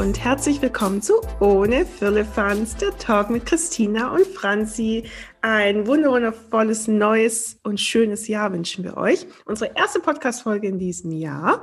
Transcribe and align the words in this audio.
Und 0.00 0.24
herzlich 0.24 0.62
willkommen 0.62 1.02
zu 1.02 1.12
Ohne 1.40 1.84
Firlefanz, 1.84 2.74
der 2.76 2.96
Talk 2.96 3.28
mit 3.28 3.44
Christina 3.44 4.14
und 4.14 4.26
Franzi. 4.26 5.04
Ein 5.42 5.86
wundervolles, 5.86 6.88
neues 6.88 7.58
und 7.64 7.78
schönes 7.80 8.26
Jahr 8.26 8.50
wünschen 8.52 8.82
wir 8.82 8.96
euch. 8.96 9.26
Unsere 9.44 9.72
erste 9.76 10.00
Podcast-Folge 10.00 10.68
in 10.68 10.78
diesem 10.78 11.12
Jahr. 11.12 11.62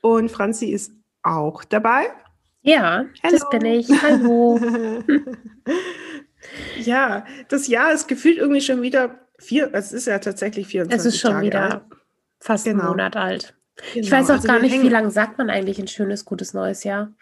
Und 0.00 0.30
Franzi 0.30 0.66
ist 0.70 0.92
auch 1.22 1.62
dabei. 1.64 2.06
Ja, 2.62 3.04
hello. 3.22 3.38
das 3.38 3.48
bin 3.50 3.64
ich. 3.64 3.88
Hallo. 4.02 4.58
ja, 6.82 7.24
das 7.48 7.68
Jahr 7.68 7.92
ist 7.92 8.08
gefühlt 8.08 8.38
irgendwie 8.38 8.60
schon 8.60 8.82
wieder 8.82 9.20
vier, 9.38 9.70
es 9.72 9.92
ist 9.92 10.06
ja 10.06 10.18
tatsächlich 10.18 10.66
24 10.66 10.98
Es 10.98 11.06
ist 11.14 11.20
schon 11.20 11.30
Tage 11.32 11.46
wieder 11.46 11.72
alt. 11.74 11.82
fast 12.40 12.64
Genau. 12.64 12.80
einen 12.80 12.88
Monat 12.90 13.14
alt. 13.16 13.54
ich 13.94 14.10
Genau, 14.10 14.16
weiß 14.16 14.30
auch 14.30 14.34
also 14.34 14.48
gar 14.48 14.58
nicht, 14.58 14.72
wie 14.72 14.78
hängen- 14.78 14.90
lange 14.90 15.10
sagt 15.12 15.38
man 15.38 15.48
eigentlich 15.48 15.78
ein 15.78 15.86
schönes, 15.86 16.24
gutes 16.24 16.54
neues 16.54 16.82
Jahr. 16.82 17.12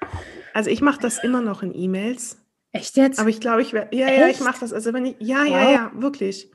Also 0.56 0.70
ich 0.70 0.80
mache 0.80 0.98
das 1.02 1.22
immer 1.22 1.42
noch 1.42 1.62
in 1.62 1.74
E-Mails. 1.74 2.38
Echt 2.72 2.96
jetzt? 2.96 3.18
Aber 3.18 3.28
ich 3.28 3.40
glaube, 3.40 3.60
ich 3.60 3.74
werde, 3.74 3.94
ja, 3.94 4.08
ja, 4.08 4.22
ich 4.26 4.36
Echt? 4.36 4.40
mache 4.40 4.60
das. 4.60 4.72
Also 4.72 4.94
wenn 4.94 5.04
ich, 5.04 5.16
ja, 5.18 5.44
ja, 5.44 5.50
Wow. 5.66 5.70
ja, 5.74 5.92
wirklich. 5.96 6.50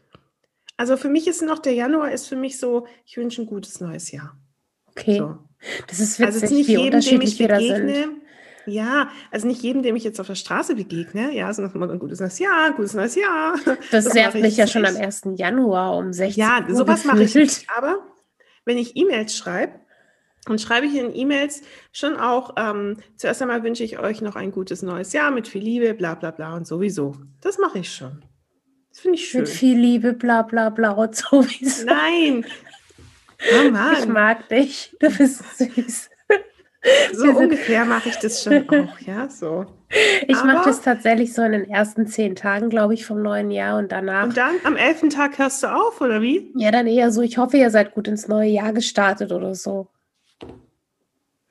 Also 0.76 0.98
für 0.98 1.08
mich 1.08 1.28
ist 1.28 1.44
noch 1.44 1.60
der 1.60 1.74
Januar 1.74 2.12
ist 2.12 2.28
für 2.28 2.36
mich 2.36 2.58
so, 2.58 2.88
ich 3.06 3.16
wünsche 3.18 3.44
ein 3.44 3.46
gutes 3.46 3.80
neues 3.80 4.12
Jahr. 4.12 4.36
okay. 4.88 5.20
So. 5.20 5.38
Das 5.88 6.00
ist 6.00 6.20
Also 6.20 6.42
witzig, 6.42 6.42
jetzt 6.42 6.68
nicht 6.68 6.68
jedem, 6.80 7.00
dem 7.00 7.22
ich 7.22 7.38
begegne. 7.38 8.10
Ja, 8.66 9.10
also 9.30 9.46
nicht 9.48 9.62
jedem, 9.62 9.84
dem 9.84 9.96
ich 9.96 10.04
jetzt 10.04 10.20
auf 10.20 10.26
der 10.26 10.34
Straße 10.36 10.74
begegne, 10.76 11.32
ja, 11.36 11.54
sondern 11.54 11.74
immer 11.76 11.88
ein 11.92 12.00
gutes 12.00 12.20
neues 12.20 12.40
Jahr, 12.40 12.72
gutes 12.74 12.96
neues 12.96 13.14
Jahr. 13.16 13.60
Das, 13.92 14.06
Das 14.06 14.14
nervt 14.16 14.34
mich 14.34 14.46
ich 14.54 14.58
ja 14.58 14.66
schon 14.66 14.86
am 14.86 14.96
echt. 14.96 15.26
1. 15.26 15.38
Januar 15.40 15.96
um 15.98 16.12
16 16.12 16.42
Ja, 16.44 16.66
Uhr 16.68 16.76
sowas 16.76 17.06
mache 17.06 17.22
ich 17.24 17.36
nicht. 17.36 17.68
Aber 17.78 18.00
wenn 18.66 18.80
ich 18.80 18.96
E-Mails 18.98 19.38
schreibe, 19.38 19.74
und 20.50 20.60
schreibe 20.60 20.88
ich 20.88 20.96
in 20.96 21.16
E-Mails 21.16 21.62
schon 21.92 22.16
auch, 22.18 22.56
ähm, 22.58 22.98
zuerst 23.16 23.42
einmal 23.42 23.64
wünsche 23.64 23.84
ich 23.84 24.00
euch 24.00 24.22
noch 24.22 24.36
ein 24.36 24.52
gutes 24.52 24.82
neues 24.82 25.14
Jahr 25.14 25.32
mit 25.32 25.48
viel 25.48 25.64
Liebe, 25.64 25.94
bla 25.94 26.16
bla 26.16 26.32
bla 26.32 26.56
und 26.56 26.66
sowieso. 26.68 27.16
Das 27.42 27.58
mache 27.58 27.80
ich 27.80 27.94
schon. 27.94 28.24
Das 28.90 29.00
finde 29.02 29.18
ich 29.18 29.30
schön. 29.30 29.42
Mit 29.42 29.50
viel 29.50 29.78
Liebe, 29.78 30.14
bla 30.14 30.42
bla 30.42 30.70
bla 30.70 30.92
und 30.92 31.16
sowieso. 31.16 31.86
Nein. 31.86 32.46
Oh 33.54 33.66
Ich 33.66 33.72
Mann. 33.72 34.12
mag 34.12 34.50
dich. 34.50 34.96
Du 35.00 35.10
bist 35.16 35.44
süß. 35.58 36.10
So 37.14 37.30
ungefähr 37.30 37.86
mache 37.86 38.10
ich 38.10 38.16
das 38.18 38.44
schon 38.44 38.68
auch, 38.68 38.98
ja, 39.02 39.30
so. 39.30 39.68
Ich 40.28 40.44
mache 40.44 40.68
das 40.68 40.82
tatsächlich 40.82 41.32
so 41.32 41.44
in 41.44 41.52
den 41.52 41.70
ersten 41.70 42.08
zehn 42.08 42.36
Tagen, 42.36 42.70
glaube 42.70 42.96
ich, 42.96 43.06
vom 43.06 43.22
neuen 43.22 43.52
Jahr 43.52 43.78
und 43.78 43.92
danach. 43.92 44.24
Und 44.24 44.36
dann 44.36 44.56
am 44.64 44.76
elften 44.78 45.12
Tag 45.12 45.38
hörst 45.38 45.62
du 45.62 45.68
auf, 45.68 46.02
oder 46.02 46.24
wie? 46.24 46.52
Ja, 46.56 46.72
dann 46.72 46.88
eher 46.88 47.12
so, 47.12 47.22
ich 47.22 47.38
hoffe, 47.38 47.58
ihr 47.58 47.70
seid 47.70 47.94
gut 47.94 48.08
ins 48.08 48.28
neue 48.28 48.50
Jahr 48.50 48.74
gestartet 48.74 49.32
oder 49.32 49.54
so. 49.54 49.90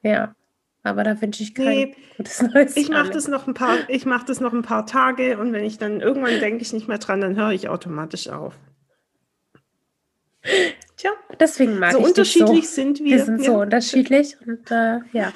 Ja, 0.03 0.35
aber 0.83 1.05
da 1.05 1.21
wünsche 1.21 1.43
ich 1.43 1.55
kein 1.55 1.67
Nee, 1.67 1.97
gutes 2.17 2.43
neues 2.43 2.77
Ich 2.77 2.89
mache 2.89 3.11
das 3.11 3.29
noch 3.29 3.47
ein 3.47 3.55
paar, 3.55 3.77
ich 3.89 4.07
mache 4.07 4.27
das 4.27 4.41
noch 4.41 4.53
ein 4.53 4.63
paar 4.63 4.87
Tage 4.87 5.39
und 5.39 5.53
wenn 5.53 5.65
ich 5.65 5.79
dann 5.79 6.01
irgendwann 6.01 6.41
denke 6.41 6.63
ich 6.63 6.73
nicht 6.73 6.89
mehr 6.89 6.99
dran, 6.99 7.21
dann 7.21 7.37
höre 7.37 7.51
ich 7.53 7.69
automatisch 7.69 8.29
auf. 8.29 8.55
Tja, 10.97 11.11
Deswegen 11.39 11.79
mag 11.79 11.93
so 11.93 11.99
ich 11.99 12.05
dich 12.05 12.11
unterschiedlich 12.11 12.69
so. 12.69 12.75
sind 12.75 12.99
wir. 13.01 13.17
Wir 13.17 13.25
sind 13.25 13.45
so 13.45 13.53
ja. 13.53 13.59
unterschiedlich 13.59 14.37
und 14.47 14.71
äh, 14.71 14.99
ja. 15.13 15.33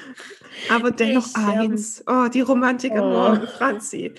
Aber 0.69 0.91
dennoch 0.91 1.25
Ich, 1.25 1.35
ähm, 1.35 1.71
eins. 1.71 2.03
Oh, 2.07 2.27
die 2.31 2.41
Romantik 2.41 2.91
am 2.93 2.99
Oh. 3.05 3.09
Morgen, 3.09 3.47
Franzi. 3.47 4.13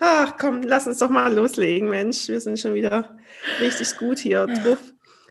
Ach 0.00 0.36
komm, 0.38 0.62
lass 0.62 0.86
uns 0.86 0.98
doch 0.98 1.10
mal 1.10 1.32
loslegen, 1.34 1.88
Mensch. 1.88 2.28
Wir 2.28 2.40
sind 2.40 2.58
schon 2.58 2.74
wieder 2.74 3.16
richtig 3.60 3.96
gut 3.96 4.18
hier 4.18 4.46
drauf. 4.46 4.78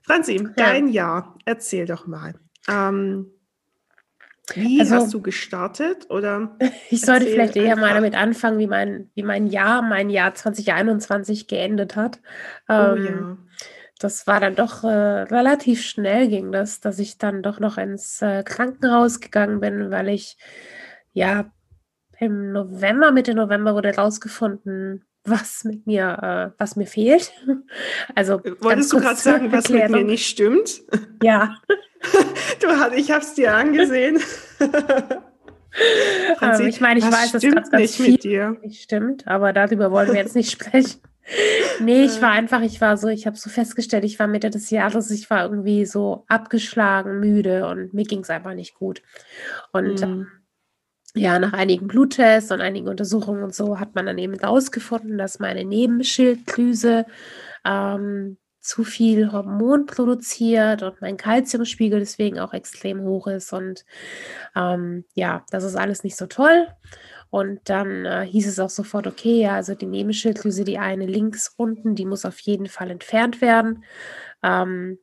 Franzi, 0.04 0.48
dein 0.56 0.88
Jahr, 0.88 1.38
erzähl 1.46 1.86
doch 1.86 2.08
mal. 2.08 2.34
Ähm, 2.68 3.32
wie 4.56 4.80
Also- 4.80 4.96
hast 4.96 5.14
du 5.14 5.22
gestartet? 5.22 6.10
Oder 6.10 6.58
Ich 6.90 7.02
sollte 7.02 7.26
vielleicht 7.28 7.56
eher 7.56 7.76
mal 7.78 7.94
damit 7.94 8.16
anfangen, 8.16 8.60
wie 8.60 8.68
mein, 8.68 9.10
wie 9.16 9.24
mein 9.24 9.48
Jahr, 9.48 9.82
mein 9.82 10.10
Jahr 10.10 10.34
2021 10.34 11.48
geendet 11.48 11.96
hat. 11.96 12.20
oh 12.70 12.74
Ähm, 12.74 13.06
ja. 13.06 13.38
Das 14.00 14.26
war 14.26 14.40
dann 14.40 14.56
doch 14.56 14.84
äh, 14.84 14.88
relativ 14.88 15.84
schnell 15.84 16.28
ging 16.28 16.52
das, 16.52 16.80
dass 16.80 16.98
ich 16.98 17.20
dann 17.20 17.44
doch 17.44 17.60
noch 17.60 17.78
ins 17.78 18.20
äh, 18.24 18.42
Krankenhaus 18.44 19.20
gegangen 19.20 19.60
bin, 19.60 19.92
weil 19.92 20.10
ich 20.10 20.38
ja 21.14 21.52
im 22.20 22.52
November, 22.52 23.12
Mitte 23.12 23.36
November 23.36 23.76
wurde 23.76 23.96
rausgefunden, 23.96 25.06
was 25.24 25.64
mit 25.66 25.86
mir, 25.86 26.52
äh, 26.56 26.60
was 26.60 26.76
mir 26.76 26.88
fehlt. 26.88 27.32
Also 28.16 28.42
Wolltest 28.60 28.92
du 28.92 29.00
gerade 29.00 29.20
sagen, 29.20 29.52
was 29.52 29.70
mit 29.70 29.90
mir 29.90 30.04
nicht 30.04 30.26
stimmt? 30.28 30.82
Ja, 31.22 31.58
Du, 32.62 32.68
hat- 32.68 32.94
ich 32.96 33.12
habe 33.12 33.22
es 33.22 33.34
dir 33.34 33.54
angesehen. 33.56 34.20
Franzi, 36.38 36.64
ähm, 36.64 36.70
ich 36.70 36.82
meine, 36.82 37.00
ich 37.00 37.06
weiß, 37.06 37.32
dass 37.32 37.42
ganz, 37.44 37.70
ganz 37.72 37.82
nicht 37.82 37.96
viel 37.96 38.12
mit 38.14 38.24
dir. 38.24 38.58
nicht 38.62 38.82
stimmt, 38.84 39.28
aber 39.28 39.54
darüber 39.54 39.92
wollen 39.92 40.10
wir 40.10 40.16
jetzt 40.20 40.36
nicht 40.36 40.52
sprechen. 40.52 41.02
Nee, 41.80 42.04
ich 42.04 42.20
war 42.22 42.32
einfach, 42.32 42.62
ich 42.62 42.82
war 42.82 42.98
so, 42.98 43.08
ich 43.08 43.26
habe 43.28 43.38
so 43.38 43.50
festgestellt, 43.50 44.04
ich 44.04 44.18
war 44.20 44.26
Mitte 44.28 44.50
des 44.50 44.70
Jahres, 44.72 45.12
ich 45.12 45.30
war 45.30 45.44
irgendwie 45.44 45.86
so 45.86 46.26
abgeschlagen, 46.28 47.20
müde 47.20 47.68
und 47.68 47.94
mir 47.94 48.04
ging 48.06 48.20
es 48.22 48.30
einfach 48.32 48.54
nicht 48.56 48.74
gut. 48.74 49.02
Und 49.72 50.02
Mhm. 50.02 50.28
ja, 51.14 51.38
nach 51.40 51.54
einigen 51.54 51.88
Bluttests 51.88 52.52
und 52.52 52.60
einigen 52.60 52.88
Untersuchungen 52.88 53.44
und 53.44 53.54
so 53.56 53.80
hat 53.80 53.94
man 53.96 54.08
dann 54.08 54.18
eben 54.18 54.34
rausgefunden, 54.38 55.18
dass 55.20 55.40
meine 55.40 55.64
Nebenschilddrüse 55.64 57.06
ähm, 57.66 58.38
zu 58.62 58.84
viel 58.84 59.32
Hormon 59.32 59.88
produziert 59.88 60.84
und 60.84 61.02
mein 61.02 61.18
Kalziumspiegel 61.18 62.00
deswegen 62.00 62.40
auch 62.40 62.54
extrem 62.54 63.02
hoch 63.02 63.28
ist. 63.28 63.52
Und 63.54 63.86
ähm, 64.56 65.04
ja, 65.16 65.44
das 65.50 65.64
ist 65.64 65.76
alles 65.76 66.04
nicht 66.04 66.16
so 66.16 66.28
toll. 66.28 66.68
Und 67.32 67.62
dann 67.70 68.06
äh, 68.06 68.26
hieß 68.26 68.48
es 68.48 68.60
auch 68.60 68.70
sofort, 68.70 69.08
okay, 69.08 69.42
ja, 69.42 69.56
also 69.56 69.74
die 69.74 69.86
Nebenschilddrüse, 69.88 70.64
die 70.64 70.78
eine 70.78 71.06
links 71.06 71.54
unten, 71.58 71.96
die 71.96 72.06
muss 72.06 72.26
auf 72.26 72.40
jeden 72.40 72.68
Fall 72.68 72.92
entfernt 72.92 73.42
werden. 73.42 73.84
Ähm, 74.44 75.00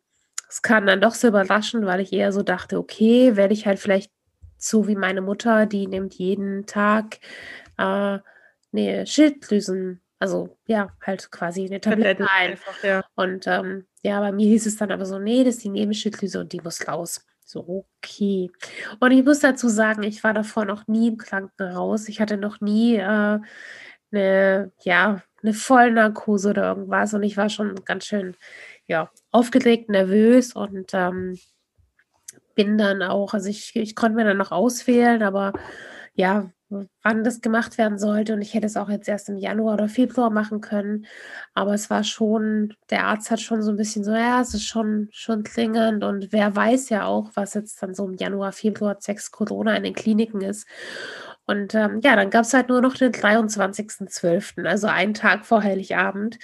es 0.49 0.63
kam 0.63 0.87
dann 0.87 1.01
doch 1.01 1.15
so 1.15 1.29
überraschend, 1.29 1.85
weil 1.85 2.01
ich 2.01 2.13
eher 2.13 2.33
so 2.33 2.43
dachte, 2.43 2.79
okay, 2.79 3.37
werde 3.37 3.55
ich 3.55 3.67
halt 3.67 3.79
vielleicht 3.79 4.13
so 4.57 4.89
wie 4.89 4.97
meine 4.97 5.21
Mutter, 5.21 5.67
die 5.67 5.87
nimmt 5.87 6.15
jeden 6.15 6.67
Tag 6.67 7.19
äh, 7.79 8.19
ne 8.73 9.07
Schilddrüsen, 9.07 10.01
also 10.19 10.57
ja, 10.67 10.91
halt 11.05 11.31
quasi 11.31 11.67
eine 11.67 11.81
Tablette 11.81 12.27
ein. 12.31 12.53
Einfach, 12.53 12.83
ja. 12.83 13.05
Und 13.15 13.47
ähm, 13.47 13.87
ja, 14.03 14.21
bei 14.21 14.33
mir 14.33 14.47
hieß 14.47 14.67
es 14.67 14.77
dann 14.77 14.91
aber 14.91 15.07
so, 15.07 15.19
nee, 15.19 15.45
das 15.45 15.57
ist 15.57 15.65
die 15.65 15.71
Nebenschilddrüse 15.71 16.41
und 16.41 16.53
die 16.53 16.61
muss 16.61 16.87
raus. 16.89 17.25
So, 17.45 17.87
okay. 17.99 18.51
Und 19.01 19.13
ich 19.13 19.25
muss 19.25 19.41
dazu 19.41 19.69
sagen, 19.69 20.03
ich 20.03 20.23
war 20.23 20.35
davor 20.35 20.65
noch 20.65 20.87
nie 20.87 21.09
im 21.09 21.17
Krankenhaus. 21.17 22.09
Ich 22.09 22.21
hatte 22.21 22.37
noch 22.37 22.61
nie 22.61 22.97
äh, 22.97 23.39
eine, 24.13 24.73
ja, 24.83 25.23
eine 25.43 25.55
Vollnarkose 25.55 26.51
oder 26.51 26.65
irgendwas. 26.65 27.15
Und 27.15 27.23
ich 27.23 27.37
war 27.37 27.49
schon 27.49 27.77
ganz 27.85 28.07
schön, 28.07 28.37
ja, 28.87 29.11
aufgeregt, 29.31 29.89
nervös 29.89 30.55
und 30.55 30.93
ähm, 30.95 31.39
bin 32.55 32.77
dann 32.77 33.03
auch, 33.03 33.35
also 33.35 33.49
ich, 33.49 33.75
ich 33.77 33.95
konnte 33.95 34.17
mir 34.17 34.25
dann 34.25 34.37
noch 34.37 34.51
auswählen, 34.51 35.23
aber 35.23 35.53
ja, 36.15 36.51
wann 36.71 37.25
das 37.25 37.41
gemacht 37.41 37.79
werden 37.79 37.99
sollte. 37.99 38.35
Und 38.35 38.43
ich 38.43 38.55
hätte 38.55 38.67
es 38.67 38.77
auch 38.77 38.89
jetzt 38.89 39.09
erst 39.09 39.29
im 39.29 39.39
Januar 39.39 39.75
oder 39.75 39.89
Februar 39.89 40.31
machen 40.31 40.61
können. 40.61 41.07
Aber 41.55 41.75
es 41.75 41.91
war 41.91 42.05
schon, 42.05 42.75
der 42.91 43.07
Arzt 43.07 43.31
hat 43.31 43.41
schon 43.41 43.63
so 43.63 43.71
ein 43.71 43.77
bisschen 43.77 44.05
so, 44.05 44.13
ja, 44.13 44.41
es 44.41 44.55
ist 44.55 44.67
schon, 44.67 45.09
schon 45.13 45.45
dringend. 45.45 46.05
Und 46.05 46.33
wer 46.33 46.55
weiß 46.55 46.91
ja 46.91 47.07
auch, 47.07 47.31
was 47.35 47.55
jetzt 47.55 47.83
dann 47.83 47.95
so 47.95 48.07
im 48.07 48.15
Januar, 48.15 48.53
Februar, 48.53 48.97
sechs 49.01 49.31
Corona 49.31 49.75
in 49.77 49.83
den 49.85 49.95
Kliniken 49.95 50.41
ist. 50.43 50.67
Und 51.47 51.75
ähm, 51.75 52.01
ja, 52.03 52.15
dann 52.15 52.29
gab 52.29 52.45
es 52.45 52.53
halt 52.53 52.69
nur 52.69 52.83
noch 52.83 52.95
den 52.95 53.13
23.12., 53.13 54.67
also 54.67 54.87
einen 54.87 55.15
Tag 55.15 55.47
vor 55.47 55.63
Heiligabend. 55.63 56.39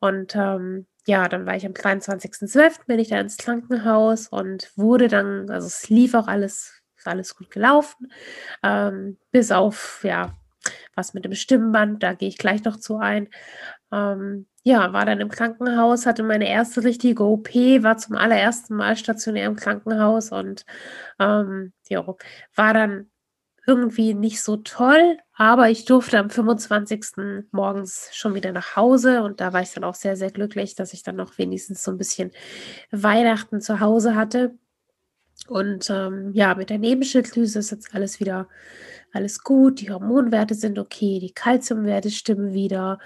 Und 0.00 0.34
ähm, 0.34 0.86
ja, 1.06 1.28
dann 1.28 1.46
war 1.46 1.56
ich 1.56 1.66
am 1.66 1.72
23.12., 1.72 2.86
bin 2.86 2.98
ich 2.98 3.08
da 3.08 3.20
ins 3.20 3.36
Krankenhaus 3.36 4.28
und 4.28 4.72
wurde 4.74 5.08
dann, 5.08 5.50
also 5.50 5.66
es 5.66 5.90
lief 5.90 6.14
auch 6.14 6.26
alles, 6.26 6.75
ist 7.06 7.12
alles 7.12 7.36
gut 7.36 7.50
gelaufen, 7.50 8.12
ähm, 8.62 9.18
bis 9.30 9.52
auf, 9.52 10.00
ja, 10.02 10.34
was 10.94 11.14
mit 11.14 11.24
dem 11.24 11.34
Stimmband, 11.34 12.02
da 12.02 12.14
gehe 12.14 12.28
ich 12.28 12.38
gleich 12.38 12.64
noch 12.64 12.76
zu 12.76 12.96
ein. 12.98 13.28
Ähm, 13.92 14.46
ja, 14.64 14.92
war 14.92 15.06
dann 15.06 15.20
im 15.20 15.28
Krankenhaus, 15.28 16.06
hatte 16.06 16.24
meine 16.24 16.48
erste 16.48 16.82
richtige 16.82 17.22
OP, 17.22 17.54
war 17.54 17.98
zum 17.98 18.16
allerersten 18.16 18.74
Mal 18.74 18.96
stationär 18.96 19.46
im 19.46 19.56
Krankenhaus 19.56 20.32
und 20.32 20.64
ähm, 21.20 21.72
ja, 21.88 22.04
war 22.56 22.74
dann 22.74 23.10
irgendwie 23.66 24.14
nicht 24.14 24.42
so 24.42 24.56
toll, 24.56 25.18
aber 25.34 25.70
ich 25.70 25.84
durfte 25.84 26.18
am 26.18 26.30
25. 26.30 27.46
morgens 27.50 28.10
schon 28.12 28.34
wieder 28.34 28.52
nach 28.52 28.76
Hause 28.76 29.22
und 29.22 29.40
da 29.40 29.52
war 29.52 29.62
ich 29.62 29.72
dann 29.72 29.84
auch 29.84 29.94
sehr, 29.94 30.16
sehr 30.16 30.30
glücklich, 30.30 30.76
dass 30.76 30.92
ich 30.92 31.02
dann 31.02 31.16
noch 31.16 31.38
wenigstens 31.38 31.82
so 31.82 31.90
ein 31.90 31.98
bisschen 31.98 32.30
Weihnachten 32.90 33.60
zu 33.60 33.80
Hause 33.80 34.14
hatte. 34.14 34.56
Und 35.48 35.90
ähm, 35.90 36.32
ja, 36.32 36.54
mit 36.54 36.70
der 36.70 36.78
Nebenschilddrüse 36.78 37.58
ist 37.58 37.70
jetzt 37.70 37.94
alles 37.94 38.20
wieder 38.20 38.48
alles 39.12 39.42
gut, 39.42 39.80
die 39.80 39.90
Hormonwerte 39.90 40.54
sind 40.54 40.78
okay, 40.78 41.18
die 41.20 41.32
Kalziumwerte 41.32 42.10
stimmen 42.10 42.52
wieder 42.52 42.98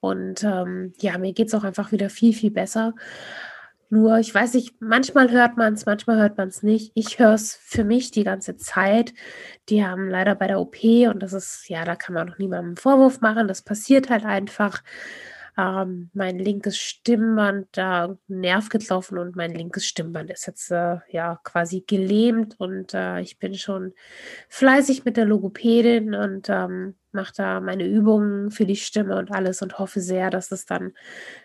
und 0.00 0.42
ähm, 0.42 0.92
ja, 1.00 1.18
mir 1.18 1.32
geht 1.32 1.48
es 1.48 1.54
auch 1.54 1.64
einfach 1.64 1.92
wieder 1.92 2.10
viel, 2.10 2.34
viel 2.34 2.50
besser. 2.50 2.94
Nur, 3.90 4.18
ich 4.18 4.34
weiß 4.34 4.54
nicht, 4.54 4.74
manchmal 4.80 5.30
hört 5.30 5.58
man 5.58 5.74
es, 5.74 5.84
manchmal 5.84 6.16
hört 6.16 6.38
man 6.38 6.48
es 6.48 6.62
nicht. 6.62 6.92
Ich 6.94 7.18
höre 7.18 7.34
es 7.34 7.54
für 7.54 7.84
mich 7.84 8.10
die 8.10 8.24
ganze 8.24 8.56
Zeit. 8.56 9.12
Die 9.68 9.84
haben 9.84 10.08
leider 10.08 10.34
bei 10.34 10.46
der 10.46 10.60
OP 10.60 10.82
und 10.82 11.22
das 11.22 11.34
ist, 11.34 11.68
ja, 11.68 11.84
da 11.84 11.94
kann 11.94 12.14
man 12.14 12.26
noch 12.26 12.38
niemandem 12.38 12.68
einen 12.68 12.76
Vorwurf 12.78 13.20
machen. 13.20 13.48
Das 13.48 13.60
passiert 13.60 14.08
halt 14.08 14.24
einfach. 14.24 14.82
Ähm, 15.58 16.10
mein 16.14 16.38
linkes 16.38 16.78
Stimmband 16.78 17.68
da 17.72 18.16
Nerv 18.26 18.70
getroffen 18.70 19.18
und 19.18 19.36
mein 19.36 19.54
linkes 19.54 19.84
Stimmband 19.84 20.30
ist 20.30 20.46
jetzt 20.46 20.70
äh, 20.70 20.98
ja 21.10 21.40
quasi 21.44 21.84
gelähmt 21.86 22.58
und 22.58 22.94
äh, 22.94 23.20
ich 23.20 23.38
bin 23.38 23.54
schon 23.54 23.92
fleißig 24.48 25.04
mit 25.04 25.18
der 25.18 25.26
Logopädin 25.26 26.14
und 26.14 26.48
ähm, 26.48 26.94
mache 27.12 27.34
da 27.36 27.60
meine 27.60 27.86
Übungen 27.86 28.50
für 28.50 28.64
die 28.64 28.76
Stimme 28.76 29.16
und 29.18 29.30
alles 29.30 29.60
und 29.60 29.78
hoffe 29.78 30.00
sehr, 30.00 30.30
dass 30.30 30.50
es 30.52 30.64
dann 30.64 30.94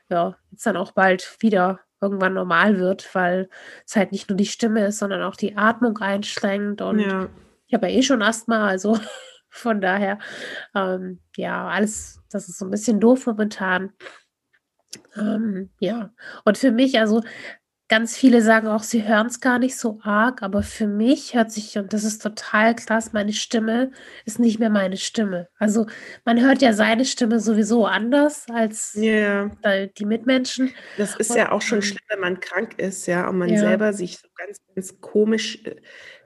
ja 0.09 0.37
jetzt 0.51 0.65
dann 0.65 0.77
auch 0.77 0.91
bald 0.91 1.35
wieder 1.39 1.81
irgendwann 1.99 2.33
normal 2.33 2.79
wird, 2.79 3.13
weil 3.13 3.49
es 3.85 3.95
halt 3.95 4.11
nicht 4.11 4.29
nur 4.29 4.37
die 4.37 4.45
Stimme 4.45 4.85
ist, 4.87 4.99
sondern 4.99 5.23
auch 5.23 5.35
die 5.35 5.57
Atmung 5.57 5.97
einschränkt. 5.97 6.81
Und 6.81 6.99
ja. 6.99 7.27
ich 7.67 7.73
habe 7.73 7.89
ja 7.89 7.97
eh 7.97 8.03
schon 8.03 8.21
Asthma, 8.21 8.67
also 8.67 8.97
von 9.57 9.81
daher, 9.81 10.19
ähm, 10.75 11.19
ja, 11.35 11.67
alles, 11.67 12.21
das 12.29 12.49
ist 12.49 12.57
so 12.57 12.65
ein 12.65 12.71
bisschen 12.71 12.99
doof 12.99 13.25
momentan. 13.25 13.93
Ähm, 15.15 15.69
ja, 15.79 16.11
und 16.45 16.57
für 16.57 16.71
mich, 16.71 16.99
also 16.99 17.21
Ganz 17.89 18.17
viele 18.17 18.41
sagen 18.41 18.67
auch, 18.67 18.83
sie 18.83 19.07
hören 19.07 19.27
es 19.27 19.39
gar 19.39 19.59
nicht 19.59 19.77
so 19.77 19.99
arg, 20.03 20.43
aber 20.43 20.61
für 20.61 20.87
mich 20.87 21.35
hört 21.35 21.53
sich, 21.53 21.77
und 21.77 21.93
das 21.93 22.03
ist 22.03 22.21
total 22.21 22.75
krass, 22.75 23.13
meine 23.13 23.31
Stimme 23.31 23.91
ist 24.25 24.39
nicht 24.39 24.59
mehr 24.59 24.69
meine 24.69 24.97
Stimme. 24.97 25.47
Also 25.57 25.85
man 26.25 26.41
hört 26.41 26.61
ja 26.61 26.73
seine 26.73 27.05
Stimme 27.05 27.39
sowieso 27.39 27.85
anders 27.85 28.45
als 28.51 28.93
yeah. 28.97 29.49
die 29.97 30.05
Mitmenschen. 30.05 30.73
Das 30.97 31.15
ist 31.15 31.31
und, 31.31 31.37
ja 31.37 31.53
auch 31.53 31.61
schon 31.61 31.77
ähm, 31.77 31.81
schlimm, 31.83 32.03
wenn 32.09 32.19
man 32.19 32.39
krank 32.41 32.77
ist, 32.77 33.05
ja, 33.05 33.29
und 33.29 33.37
man 33.37 33.47
ja. 33.47 33.59
selber 33.59 33.93
sich 33.93 34.17
so 34.17 34.27
ganz, 34.47 34.61
ganz 34.75 35.01
komisch 35.01 35.63
äh, 35.65 35.75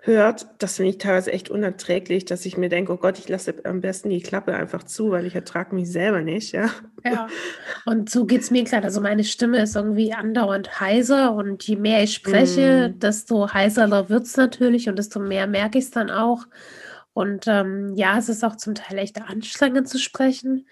hört, 0.02 0.48
das 0.60 0.78
finde 0.78 0.92
ich 0.92 0.98
teilweise 0.98 1.32
echt 1.32 1.50
unerträglich, 1.50 2.26
dass 2.26 2.46
ich 2.46 2.58
mir 2.58 2.70
denke, 2.70 2.94
oh 2.94 2.98
Gott, 2.98 3.20
ich 3.20 3.30
lasse 3.30 3.54
am 3.66 3.82
besten 3.82 4.10
die 4.10 4.22
Klappe 4.22 4.56
einfach 4.56 4.84
zu, 4.84 5.12
weil 5.12 5.26
ich 5.26 5.36
ertrage 5.36 5.76
mich 5.76 5.92
selber 5.92 6.22
nicht, 6.22 6.54
ja. 6.54 6.70
Ja, 7.04 7.28
und 7.86 8.10
so 8.10 8.26
geht 8.26 8.42
es 8.42 8.52
mir 8.52 8.64
gerade. 8.64 8.86
Also 8.86 9.02
meine 9.02 9.24
Stimme 9.24 9.62
ist 9.62 9.76
irgendwie 9.76 10.14
andauernd 10.14 10.80
heiser 10.80 11.34
und 11.34 11.64
je 11.64 11.76
mehr 11.76 12.04
ich 12.04 12.14
spreche, 12.14 12.90
mm. 12.90 13.00
desto 13.00 13.54
heiserer 13.54 14.10
wird 14.10 14.24
es 14.24 14.38
natürlich 14.38 14.90
und 14.90 14.98
desto 14.98 15.20
mehr 15.20 15.48
merke 15.48 15.78
ich 15.78 15.86
es 15.86 15.92
dann 15.92 16.10
auch. 16.10 16.46
Und 17.14 17.46
ähm, 17.48 17.94
ja, 17.96 18.18
es 18.18 18.30
ist 18.30 18.44
auch 18.44 18.56
zum 18.56 18.74
Teil 18.74 18.98
echt 18.98 19.22
anstrengend 19.22 19.88
zu 19.88 20.00
sprechen. 20.00 20.68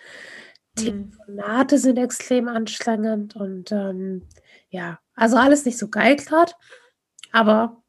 Mm. 0.75 0.79
Telefonate 0.79 1.77
sind 1.77 1.97
extrem 1.97 2.47
anstrengend 2.47 3.35
und 3.35 3.71
ähm, 3.71 4.23
ja, 4.69 4.99
also 5.15 5.37
alles 5.37 5.65
nicht 5.65 5.77
so 5.77 5.89
geil 5.89 6.15
gerade, 6.15 6.53
aber 7.31 7.81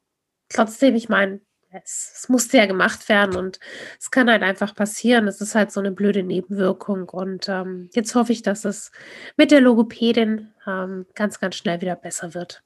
trotzdem, 0.49 0.95
ich 0.95 1.09
meine, 1.09 1.41
es, 1.71 2.11
es, 2.15 2.29
musste 2.29 2.57
ja 2.57 2.65
gemacht 2.65 3.07
werden 3.07 3.35
und 3.35 3.59
es 3.99 4.11
kann 4.11 4.29
halt 4.29 4.43
einfach 4.43 4.75
passieren. 4.75 5.27
Es 5.27 5.39
ist 5.39 5.55
halt 5.55 5.71
so 5.71 5.79
eine 5.79 5.91
blöde 5.91 6.23
Nebenwirkung. 6.23 7.07
Und 7.09 7.47
ähm, 7.47 7.89
jetzt 7.93 8.13
hoffe 8.13 8.33
ich, 8.33 8.41
dass 8.41 8.65
es 8.65 8.91
mit 9.37 9.51
der 9.51 9.61
Logopädin 9.61 10.53
ähm, 10.67 11.05
ganz, 11.15 11.39
ganz 11.39 11.55
schnell 11.55 11.79
wieder 11.81 11.95
besser 11.95 12.33
wird. 12.33 12.63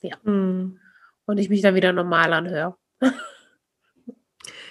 Ja. 0.00 0.16
Mm. 0.22 0.80
Und 1.26 1.38
ich 1.38 1.50
mich 1.50 1.60
dann 1.60 1.74
wieder 1.74 1.92
normal 1.92 2.32
anhöre. 2.32 2.76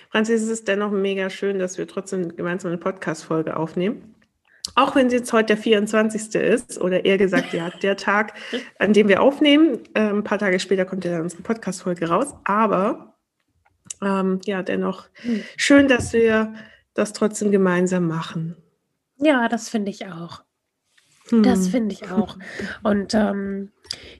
Franzis, 0.09 0.41
es 0.41 0.49
ist 0.49 0.67
dennoch 0.67 0.91
mega 0.91 1.29
schön, 1.29 1.59
dass 1.59 1.77
wir 1.77 1.87
trotzdem 1.87 2.35
gemeinsam 2.35 2.71
eine 2.71 2.79
Podcast-Folge 2.79 3.57
aufnehmen. 3.57 4.14
Auch 4.73 4.95
wenn 4.95 5.07
es 5.07 5.13
jetzt 5.13 5.31
heute 5.31 5.47
der 5.47 5.57
24. 5.57 6.35
ist, 6.35 6.81
oder 6.81 7.05
eher 7.05 7.17
gesagt, 7.17 7.53
ja, 7.53 7.69
der 7.69 7.97
Tag, 7.97 8.33
an 8.79 8.93
dem 8.93 9.07
wir 9.07 9.21
aufnehmen. 9.21 9.79
Äh, 9.93 10.09
ein 10.09 10.23
paar 10.23 10.39
Tage 10.39 10.59
später 10.59 10.85
kommt 10.85 11.05
ja 11.05 11.11
dann 11.11 11.21
unsere 11.21 11.43
Podcast-Folge 11.43 12.09
raus. 12.09 12.33
Aber 12.43 13.15
ähm, 14.01 14.41
ja, 14.45 14.63
dennoch 14.63 15.07
hm. 15.21 15.43
schön, 15.57 15.87
dass 15.87 16.13
wir 16.13 16.53
das 16.93 17.13
trotzdem 17.13 17.51
gemeinsam 17.51 18.07
machen. 18.07 18.57
Ja, 19.17 19.47
das 19.47 19.69
finde 19.69 19.91
ich 19.91 20.07
auch. 20.07 20.43
Hm. 21.29 21.43
Das 21.43 21.67
finde 21.67 21.93
ich 21.93 22.11
auch. 22.11 22.37
Und 22.83 23.13
ähm, 23.13 23.71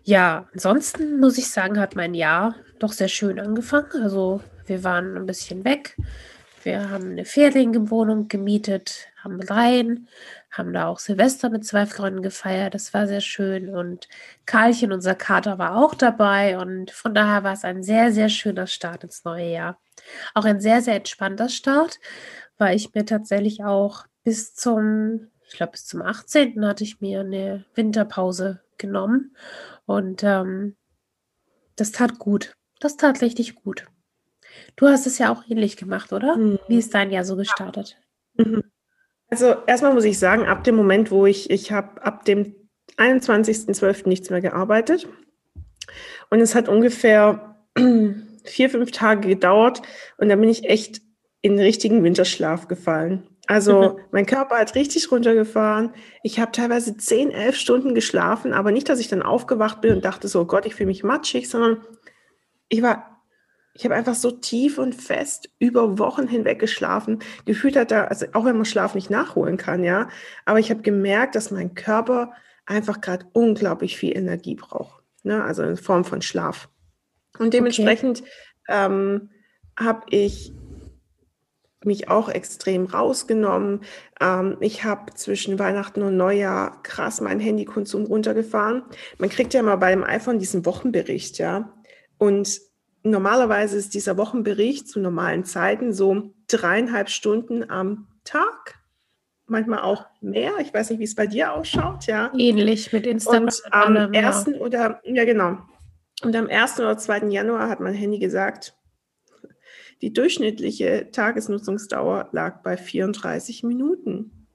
ja, 0.03 0.47
ansonsten 0.53 1.19
muss 1.19 1.37
ich 1.37 1.49
sagen, 1.49 1.79
hat 1.79 1.95
mein 1.95 2.13
Jahr 2.13 2.55
doch 2.79 2.91
sehr 2.91 3.07
schön 3.07 3.39
angefangen. 3.39 3.91
Also 4.01 4.41
wir 4.65 4.83
waren 4.83 5.17
ein 5.17 5.25
bisschen 5.25 5.63
weg. 5.65 5.97
Wir 6.63 6.89
haben 6.89 7.11
eine 7.11 7.25
Ferienwohnung 7.25 8.27
gemietet, 8.27 9.07
haben 9.25 9.41
rein, 9.41 10.07
haben 10.49 10.71
da 10.71 10.87
auch 10.87 10.99
Silvester 10.99 11.49
mit 11.49 11.65
zwei 11.65 11.85
Freunden 11.85 12.21
gefeiert. 12.21 12.73
Das 12.73 12.93
war 12.93 13.07
sehr 13.07 13.21
schön. 13.21 13.69
Und 13.69 14.07
Karlchen, 14.45 14.93
unser 14.93 15.15
Kater, 15.15 15.57
war 15.57 15.75
auch 15.75 15.95
dabei. 15.95 16.57
Und 16.57 16.91
von 16.91 17.13
daher 17.13 17.43
war 17.43 17.53
es 17.53 17.65
ein 17.65 17.83
sehr, 17.83 18.13
sehr 18.13 18.29
schöner 18.29 18.67
Start 18.67 19.03
ins 19.03 19.25
neue 19.25 19.51
Jahr. 19.51 19.81
Auch 20.33 20.45
ein 20.45 20.61
sehr, 20.61 20.81
sehr 20.81 20.95
entspannter 20.95 21.49
Start, 21.49 21.99
weil 22.57 22.75
ich 22.75 22.93
mir 22.93 23.05
tatsächlich 23.05 23.63
auch 23.63 24.05
bis 24.23 24.55
zum, 24.55 25.27
ich 25.49 25.57
glaube, 25.57 25.73
bis 25.73 25.85
zum 25.85 26.01
18. 26.01 26.65
hatte 26.65 26.83
ich 26.83 27.01
mir 27.01 27.19
eine 27.21 27.65
Winterpause 27.73 28.61
genommen. 28.77 29.35
Und 29.85 30.23
ähm, 30.23 30.77
das 31.75 31.91
tat 31.91 32.19
gut. 32.19 32.55
Das 32.79 32.97
tat 32.97 33.21
richtig 33.21 33.55
gut. 33.55 33.85
Du 34.75 34.87
hast 34.87 35.07
es 35.07 35.17
ja 35.17 35.31
auch 35.31 35.43
ähnlich 35.49 35.77
gemacht, 35.77 36.13
oder? 36.13 36.37
Mhm. 36.37 36.59
Wie 36.67 36.77
ist 36.77 36.93
dein 36.93 37.11
Jahr 37.11 37.25
so 37.25 37.35
gestartet? 37.35 37.97
Mhm. 38.35 38.63
Also 39.29 39.55
erstmal 39.67 39.93
muss 39.93 40.05
ich 40.05 40.19
sagen, 40.19 40.45
ab 40.45 40.63
dem 40.63 40.75
Moment, 40.75 41.11
wo 41.11 41.25
ich, 41.25 41.49
ich 41.49 41.71
habe 41.71 42.03
ab 42.03 42.25
dem 42.25 42.55
21.12. 42.97 44.07
nichts 44.07 44.29
mehr 44.29 44.41
gearbeitet. 44.41 45.07
Und 46.29 46.39
es 46.39 46.55
hat 46.55 46.69
ungefähr 46.69 47.55
vier, 48.43 48.69
fünf 48.69 48.91
Tage 48.91 49.27
gedauert 49.27 49.81
und 50.17 50.29
dann 50.29 50.39
bin 50.39 50.49
ich 50.49 50.65
echt 50.65 51.01
in 51.41 51.57
den 51.57 51.65
richtigen 51.65 52.03
Winterschlaf 52.03 52.67
gefallen. 52.67 53.27
Also 53.47 53.93
mhm. 53.93 53.99
mein 54.11 54.25
Körper 54.25 54.57
hat 54.57 54.75
richtig 54.75 55.11
runtergefahren. 55.11 55.91
Ich 56.23 56.39
habe 56.39 56.51
teilweise 56.51 56.97
zehn, 56.97 57.31
elf 57.31 57.55
Stunden 57.55 57.93
geschlafen, 57.93 58.53
aber 58.53 58.71
nicht, 58.71 58.89
dass 58.89 58.99
ich 58.99 59.07
dann 59.07 59.21
aufgewacht 59.21 59.81
bin 59.81 59.93
und 59.93 60.05
dachte 60.05 60.27
so, 60.27 60.41
oh 60.41 60.45
Gott, 60.45 60.65
ich 60.65 60.75
fühle 60.75 60.87
mich 60.87 61.03
matschig, 61.03 61.47
sondern 61.49 61.83
ich 62.69 62.81
war 62.81 63.14
ich 63.75 63.83
habe 63.83 63.93
einfach 63.93 64.15
so 64.15 64.31
tief 64.31 64.77
und 64.77 64.95
fest 64.95 65.49
über 65.59 65.99
Wochen 65.99 66.27
hinweg 66.27 66.59
geschlafen. 66.59 67.19
Gefühlt 67.45 67.75
hat 67.75 67.91
da, 67.91 68.05
also 68.05 68.25
auch 68.31 68.45
wenn 68.45 68.55
man 68.55 68.65
Schlaf 68.65 68.95
nicht 68.95 69.09
nachholen 69.09 69.57
kann, 69.57 69.83
ja, 69.83 70.07
aber 70.45 70.59
ich 70.59 70.71
habe 70.71 70.81
gemerkt, 70.81 71.35
dass 71.35 71.51
mein 71.51 71.75
Körper 71.75 72.31
einfach 72.65 73.01
gerade 73.01 73.25
unglaublich 73.33 73.97
viel 73.97 74.15
Energie 74.15 74.55
braucht, 74.55 75.03
ne? 75.23 75.43
also 75.43 75.61
in 75.61 75.75
Form 75.75 76.05
von 76.05 76.21
Schlaf. 76.21 76.69
Und 77.37 77.53
dementsprechend 77.53 78.21
okay. 78.21 78.29
ähm, 78.69 79.29
habe 79.77 80.03
ich 80.09 80.53
mich 81.83 82.07
auch 82.09 82.29
extrem 82.29 82.85
rausgenommen. 82.85 83.81
Ähm, 84.21 84.55
ich 84.61 84.85
habe 84.85 85.13
zwischen 85.13 85.59
Weihnachten 85.59 86.01
und 86.01 86.15
Neujahr 86.15 86.81
krass 86.81 87.19
meinen 87.19 87.41
Handykonsum 87.41 88.05
runtergefahren. 88.05 88.83
Man 89.17 89.29
kriegt 89.29 89.53
ja 89.53 89.61
mal 89.61 89.75
beim 89.75 90.03
iPhone 90.03 90.39
diesen 90.39 90.65
Wochenbericht, 90.65 91.37
ja. 91.37 91.73
Und 92.17 92.61
normalerweise 93.05 93.77
ist 93.77 93.93
dieser 93.93 94.17
Wochenbericht 94.17 94.87
zu 94.87 94.99
normalen 94.99 95.43
Zeiten 95.45 95.93
so 95.93 96.33
dreieinhalb 96.47 97.09
Stunden 97.09 97.69
am 97.69 98.07
Tag, 98.23 98.79
manchmal 99.47 99.81
auch 99.81 100.05
mehr. 100.21 100.53
Ich 100.59 100.73
weiß 100.73 100.89
nicht, 100.89 100.99
wie 100.99 101.05
es 101.05 101.15
bei 101.15 101.27
dir 101.27 101.53
ausschaut, 101.53 102.05
ja. 102.07 102.31
Ähnlich 102.37 102.91
mit 102.91 103.05
Instagram. 103.05 103.43
Und 103.43 103.63
am 103.71 103.97
allem, 103.97 104.13
1. 104.13 104.45
Ja. 104.47 104.57
oder, 104.59 105.01
ja 105.03 105.25
genau. 105.25 105.59
Und 106.23 106.35
am 106.35 106.47
1. 106.47 106.79
oder 106.79 106.97
2. 106.97 107.27
Januar 107.27 107.69
hat 107.69 107.79
mein 107.79 107.93
Handy 107.93 108.19
gesagt, 108.19 108.75
die 110.01 110.11
durchschnittliche 110.11 111.09
Tagesnutzungsdauer 111.11 112.29
lag 112.31 112.61
bei 112.63 112.77
34 112.77 113.63
Minuten. 113.63 114.47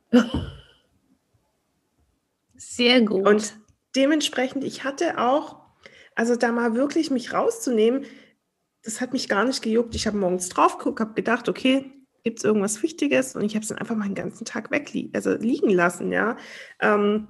Sehr 2.57 3.01
gut. 3.03 3.27
Und 3.27 3.57
dementsprechend, 3.97 4.65
ich 4.65 4.85
hatte 4.85 5.19
auch, 5.19 5.61
also 6.15 6.37
da 6.37 6.53
mal 6.53 6.75
wirklich 6.75 7.11
mich 7.11 7.33
rauszunehmen, 7.33 8.05
das 8.83 9.01
hat 9.01 9.13
mich 9.13 9.29
gar 9.29 9.45
nicht 9.45 9.63
gejuckt. 9.63 9.95
Ich 9.95 10.07
habe 10.07 10.17
morgens 10.17 10.49
drauf 10.49 10.79
geguckt, 10.79 11.01
habe 11.01 11.15
gedacht, 11.15 11.49
okay, 11.49 11.93
gibt 12.25 12.39
es 12.39 12.45
irgendwas 12.45 12.83
Wichtiges? 12.83 13.35
Und 13.37 13.45
ich 13.45 13.55
habe 13.55 13.63
es 13.63 13.69
dann 13.69 13.79
einfach 13.79 13.97
mal 13.97 14.07
den 14.07 14.15
ganzen 14.15 14.45
Tag 14.45 14.71
weg 14.71 14.93
also 15.15 15.35
liegen 15.35 15.71
lassen, 15.71 16.13
ja. 16.13 16.37
Ähm, 16.81 17.29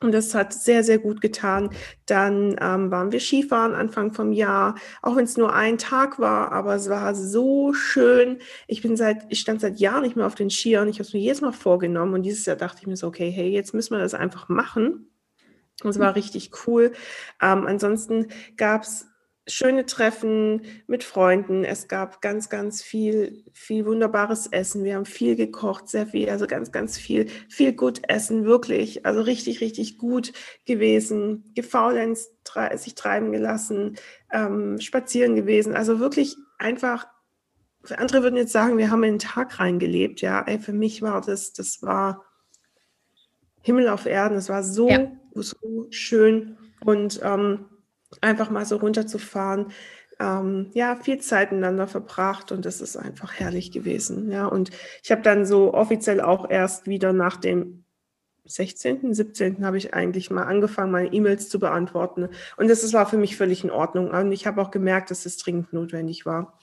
und 0.00 0.12
das 0.12 0.34
hat 0.34 0.52
sehr, 0.52 0.84
sehr 0.84 0.98
gut 0.98 1.20
getan. 1.20 1.70
Dann 2.04 2.56
ähm, 2.60 2.90
waren 2.90 3.12
wir 3.12 3.20
Skifahren 3.20 3.74
Anfang 3.74 4.12
vom 4.12 4.32
Jahr, 4.32 4.74
auch 5.02 5.16
wenn 5.16 5.24
es 5.24 5.36
nur 5.36 5.54
ein 5.54 5.78
Tag 5.78 6.18
war, 6.18 6.52
aber 6.52 6.74
es 6.74 6.90
war 6.90 7.14
so 7.14 7.72
schön. 7.72 8.38
Ich 8.66 8.82
bin 8.82 8.96
seit, 8.96 9.24
ich 9.30 9.40
stand 9.40 9.60
seit 9.60 9.78
Jahren 9.78 10.02
nicht 10.02 10.16
mehr 10.16 10.26
auf 10.26 10.34
den 10.34 10.50
Skiern. 10.50 10.88
Ich 10.88 10.96
habe 10.96 11.04
es 11.04 11.14
mir 11.14 11.20
jedes 11.20 11.40
Mal 11.40 11.52
vorgenommen 11.52 12.12
und 12.12 12.22
dieses 12.22 12.44
Jahr 12.44 12.56
dachte 12.56 12.80
ich 12.82 12.86
mir 12.86 12.96
so, 12.96 13.06
okay, 13.06 13.30
hey, 13.30 13.48
jetzt 13.48 13.72
müssen 13.72 13.94
wir 13.94 14.00
das 14.00 14.14
einfach 14.14 14.48
machen. 14.48 15.10
Und 15.82 15.90
es 15.90 15.98
war 15.98 16.14
richtig 16.16 16.50
cool. 16.66 16.92
Ähm, 17.40 17.66
ansonsten 17.66 18.28
gab 18.56 18.82
es 18.82 19.06
schöne 19.46 19.84
Treffen 19.84 20.62
mit 20.86 21.04
Freunden. 21.04 21.64
Es 21.64 21.88
gab 21.88 22.22
ganz, 22.22 22.48
ganz 22.48 22.82
viel, 22.82 23.44
viel 23.52 23.84
wunderbares 23.84 24.46
Essen. 24.46 24.84
Wir 24.84 24.94
haben 24.94 25.04
viel 25.04 25.36
gekocht, 25.36 25.88
sehr 25.88 26.06
viel, 26.06 26.30
also 26.30 26.46
ganz, 26.46 26.72
ganz 26.72 26.96
viel, 26.96 27.26
viel 27.48 27.74
gut 27.74 28.00
Essen, 28.08 28.44
wirklich. 28.44 29.04
Also 29.04 29.20
richtig, 29.20 29.60
richtig 29.60 29.98
gut 29.98 30.32
gewesen. 30.64 31.44
Gefaulenzt, 31.54 32.30
sich 32.76 32.94
treiben 32.94 33.32
gelassen, 33.32 33.96
ähm, 34.32 34.80
spazieren 34.80 35.34
gewesen. 35.34 35.74
Also 35.74 36.00
wirklich 36.00 36.36
einfach. 36.58 37.06
Andere 37.96 38.22
würden 38.22 38.36
jetzt 38.36 38.52
sagen, 38.52 38.78
wir 38.78 38.90
haben 38.90 39.04
in 39.04 39.14
den 39.14 39.18
Tag 39.18 39.60
reingelebt. 39.60 40.22
Ja, 40.22 40.40
ey, 40.46 40.58
für 40.58 40.72
mich 40.72 41.02
war 41.02 41.20
das, 41.20 41.52
das 41.52 41.82
war 41.82 42.24
Himmel 43.60 43.88
auf 43.88 44.06
Erden. 44.06 44.38
Es 44.38 44.48
war 44.48 44.62
so, 44.62 44.88
ja. 44.88 45.12
so 45.34 45.86
schön 45.90 46.56
und 46.82 47.20
ähm, 47.22 47.66
einfach 48.20 48.50
mal 48.50 48.64
so 48.66 48.76
runterzufahren. 48.76 49.72
Ähm, 50.20 50.70
ja, 50.74 50.94
viel 50.96 51.18
Zeit 51.18 51.50
miteinander 51.50 51.88
verbracht 51.88 52.52
und 52.52 52.64
das 52.64 52.80
ist 52.80 52.96
einfach 52.96 53.34
herrlich 53.34 53.72
gewesen. 53.72 54.30
Ja, 54.30 54.46
und 54.46 54.70
ich 55.02 55.10
habe 55.10 55.22
dann 55.22 55.44
so 55.44 55.74
offiziell 55.74 56.20
auch 56.20 56.48
erst 56.48 56.86
wieder 56.86 57.12
nach 57.12 57.36
dem 57.36 57.84
16., 58.46 59.14
17. 59.14 59.64
habe 59.64 59.78
ich 59.78 59.94
eigentlich 59.94 60.30
mal 60.30 60.44
angefangen, 60.44 60.92
meine 60.92 61.12
E-Mails 61.12 61.48
zu 61.48 61.58
beantworten. 61.58 62.28
Und 62.56 62.68
das 62.68 62.92
war 62.92 63.06
für 63.06 63.16
mich 63.16 63.36
völlig 63.36 63.64
in 63.64 63.70
Ordnung. 63.70 64.10
Und 64.10 64.32
ich 64.32 64.46
habe 64.46 64.60
auch 64.60 64.70
gemerkt, 64.70 65.10
dass 65.10 65.24
es 65.24 65.38
dringend 65.38 65.72
notwendig 65.72 66.26
war. 66.26 66.58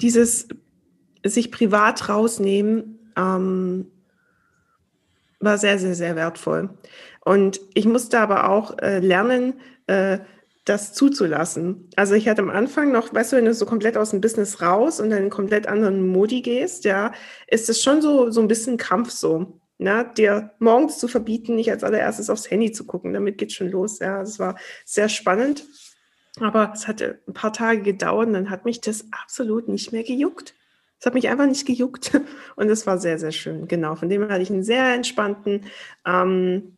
Dieses 0.00 0.48
sich 1.24 1.50
privat 1.50 2.08
rausnehmen 2.08 3.12
ähm, 3.16 3.90
war 5.40 5.58
sehr, 5.58 5.78
sehr, 5.78 5.94
sehr 5.94 6.14
wertvoll. 6.14 6.70
Und 7.28 7.60
ich 7.74 7.84
musste 7.84 8.20
aber 8.20 8.48
auch 8.48 8.78
äh, 8.78 9.00
lernen, 9.00 9.60
äh, 9.86 10.18
das 10.64 10.94
zuzulassen. 10.94 11.90
Also 11.94 12.14
ich 12.14 12.26
hatte 12.26 12.40
am 12.40 12.48
Anfang 12.48 12.90
noch, 12.90 13.12
weißt 13.12 13.32
du, 13.32 13.36
wenn 13.36 13.44
du 13.44 13.52
so 13.52 13.66
komplett 13.66 13.98
aus 13.98 14.12
dem 14.12 14.22
Business 14.22 14.62
raus 14.62 14.98
und 14.98 15.10
dann 15.10 15.24
in 15.24 15.28
komplett 15.28 15.66
anderen 15.66 16.08
Modi 16.08 16.40
gehst, 16.40 16.86
ja, 16.86 17.12
ist 17.46 17.68
es 17.68 17.82
schon 17.82 18.00
so, 18.00 18.30
so 18.30 18.40
ein 18.40 18.48
bisschen 18.48 18.78
Kampf 18.78 19.10
so. 19.10 19.60
Ne, 19.76 20.10
dir 20.16 20.52
morgens 20.58 20.96
zu 20.98 21.06
verbieten, 21.06 21.54
nicht 21.54 21.70
als 21.70 21.84
allererstes 21.84 22.30
aufs 22.30 22.50
Handy 22.50 22.72
zu 22.72 22.86
gucken. 22.86 23.12
Damit 23.12 23.36
geht 23.36 23.52
schon 23.52 23.68
los. 23.68 23.98
Ja, 23.98 24.22
es 24.22 24.38
war 24.38 24.56
sehr 24.86 25.10
spannend. 25.10 25.66
Aber 26.40 26.72
es 26.74 26.88
hatte 26.88 27.18
ein 27.28 27.34
paar 27.34 27.52
Tage 27.52 27.82
gedauert 27.82 28.28
und 28.28 28.32
dann 28.32 28.48
hat 28.48 28.64
mich 28.64 28.80
das 28.80 29.04
absolut 29.10 29.68
nicht 29.68 29.92
mehr 29.92 30.02
gejuckt. 30.02 30.54
Es 30.98 31.04
hat 31.04 31.12
mich 31.12 31.28
einfach 31.28 31.46
nicht 31.46 31.66
gejuckt 31.66 32.18
und 32.56 32.70
es 32.70 32.86
war 32.86 32.96
sehr, 32.96 33.18
sehr 33.18 33.32
schön. 33.32 33.68
Genau, 33.68 33.96
von 33.96 34.08
dem 34.08 34.26
hatte 34.30 34.40
ich 34.40 34.50
einen 34.50 34.64
sehr 34.64 34.94
entspannten, 34.94 35.66
ähm, 36.06 36.77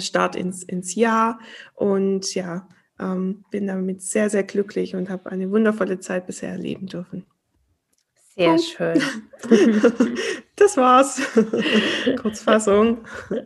Start 0.00 0.36
ins, 0.36 0.62
ins 0.62 0.94
Jahr 0.94 1.38
und 1.74 2.34
ja, 2.34 2.68
ähm, 2.98 3.44
bin 3.50 3.66
damit 3.66 4.02
sehr, 4.02 4.30
sehr 4.30 4.44
glücklich 4.44 4.94
und 4.94 5.10
habe 5.10 5.30
eine 5.30 5.50
wundervolle 5.50 6.00
Zeit 6.00 6.26
bisher 6.26 6.50
erleben 6.50 6.86
dürfen. 6.86 7.26
Sehr 8.36 8.48
Punkt. 8.48 8.62
schön. 8.64 9.02
das 10.56 10.76
war's. 10.76 11.20
Kurzfassung. 12.20 12.98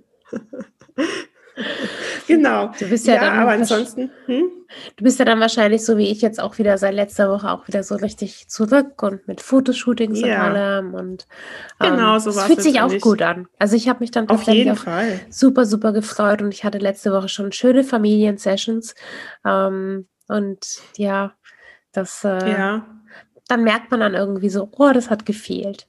genau. 2.29 2.71
Du 2.79 2.89
bist 2.89 3.07
ja, 3.07 3.15
ja 3.15 3.21
dann 3.23 3.39
aber 3.39 3.51
ansonsten. 3.53 4.11
Hm? 4.27 4.51
Du 4.97 5.05
bist 5.05 5.19
ja 5.19 5.25
dann 5.25 5.41
wahrscheinlich 5.41 5.85
so 5.85 5.97
wie 5.97 6.11
ich 6.11 6.23
jetzt 6.23 6.41
auch 6.41 6.59
wieder 6.59 6.79
seit 6.79 6.95
letzter 6.95 7.31
Woche 7.31 7.51
auch 7.51 7.67
wieder 7.67 7.83
so 7.83 7.97
richtig 7.97 8.49
zurück 8.49 9.03
und 9.03 9.27
mit 9.27 9.41
Fotoshootings 9.41 10.21
ja. 10.21 10.27
und 10.27 10.57
allem 10.57 10.95
und 10.95 11.27
ähm, 11.81 11.93
genau 11.93 12.19
so 12.19 12.37
war 12.37 12.43
es. 12.43 12.47
Fühlt 12.47 12.63
sich 12.63 12.81
auch 12.81 12.97
gut 13.01 13.23
an. 13.23 13.49
Also 13.59 13.75
ich 13.75 13.89
habe 13.89 14.01
mich 14.01 14.11
dann 14.11 14.29
auf 14.29 14.43
jeden 14.43 14.77
Fall 14.77 15.21
super 15.31 15.65
super 15.65 15.93
gefreut 15.93 16.43
und 16.43 16.53
ich 16.53 16.65
hatte 16.65 16.79
letzte 16.79 17.13
Woche 17.13 17.29
schon 17.29 17.51
schöne 17.51 17.83
Familiensessions 17.83 18.95
ähm, 19.45 20.07
und 20.29 20.67
ja, 20.97 21.33
das. 21.93 22.25
Äh, 22.25 22.51
ja. 22.51 22.87
Dann 23.49 23.65
merkt 23.65 23.91
man 23.91 24.01
dann 24.01 24.13
irgendwie 24.13 24.51
so, 24.51 24.69
oh, 24.77 24.93
das 24.93 25.09
hat 25.09 25.25
gefehlt. 25.25 25.89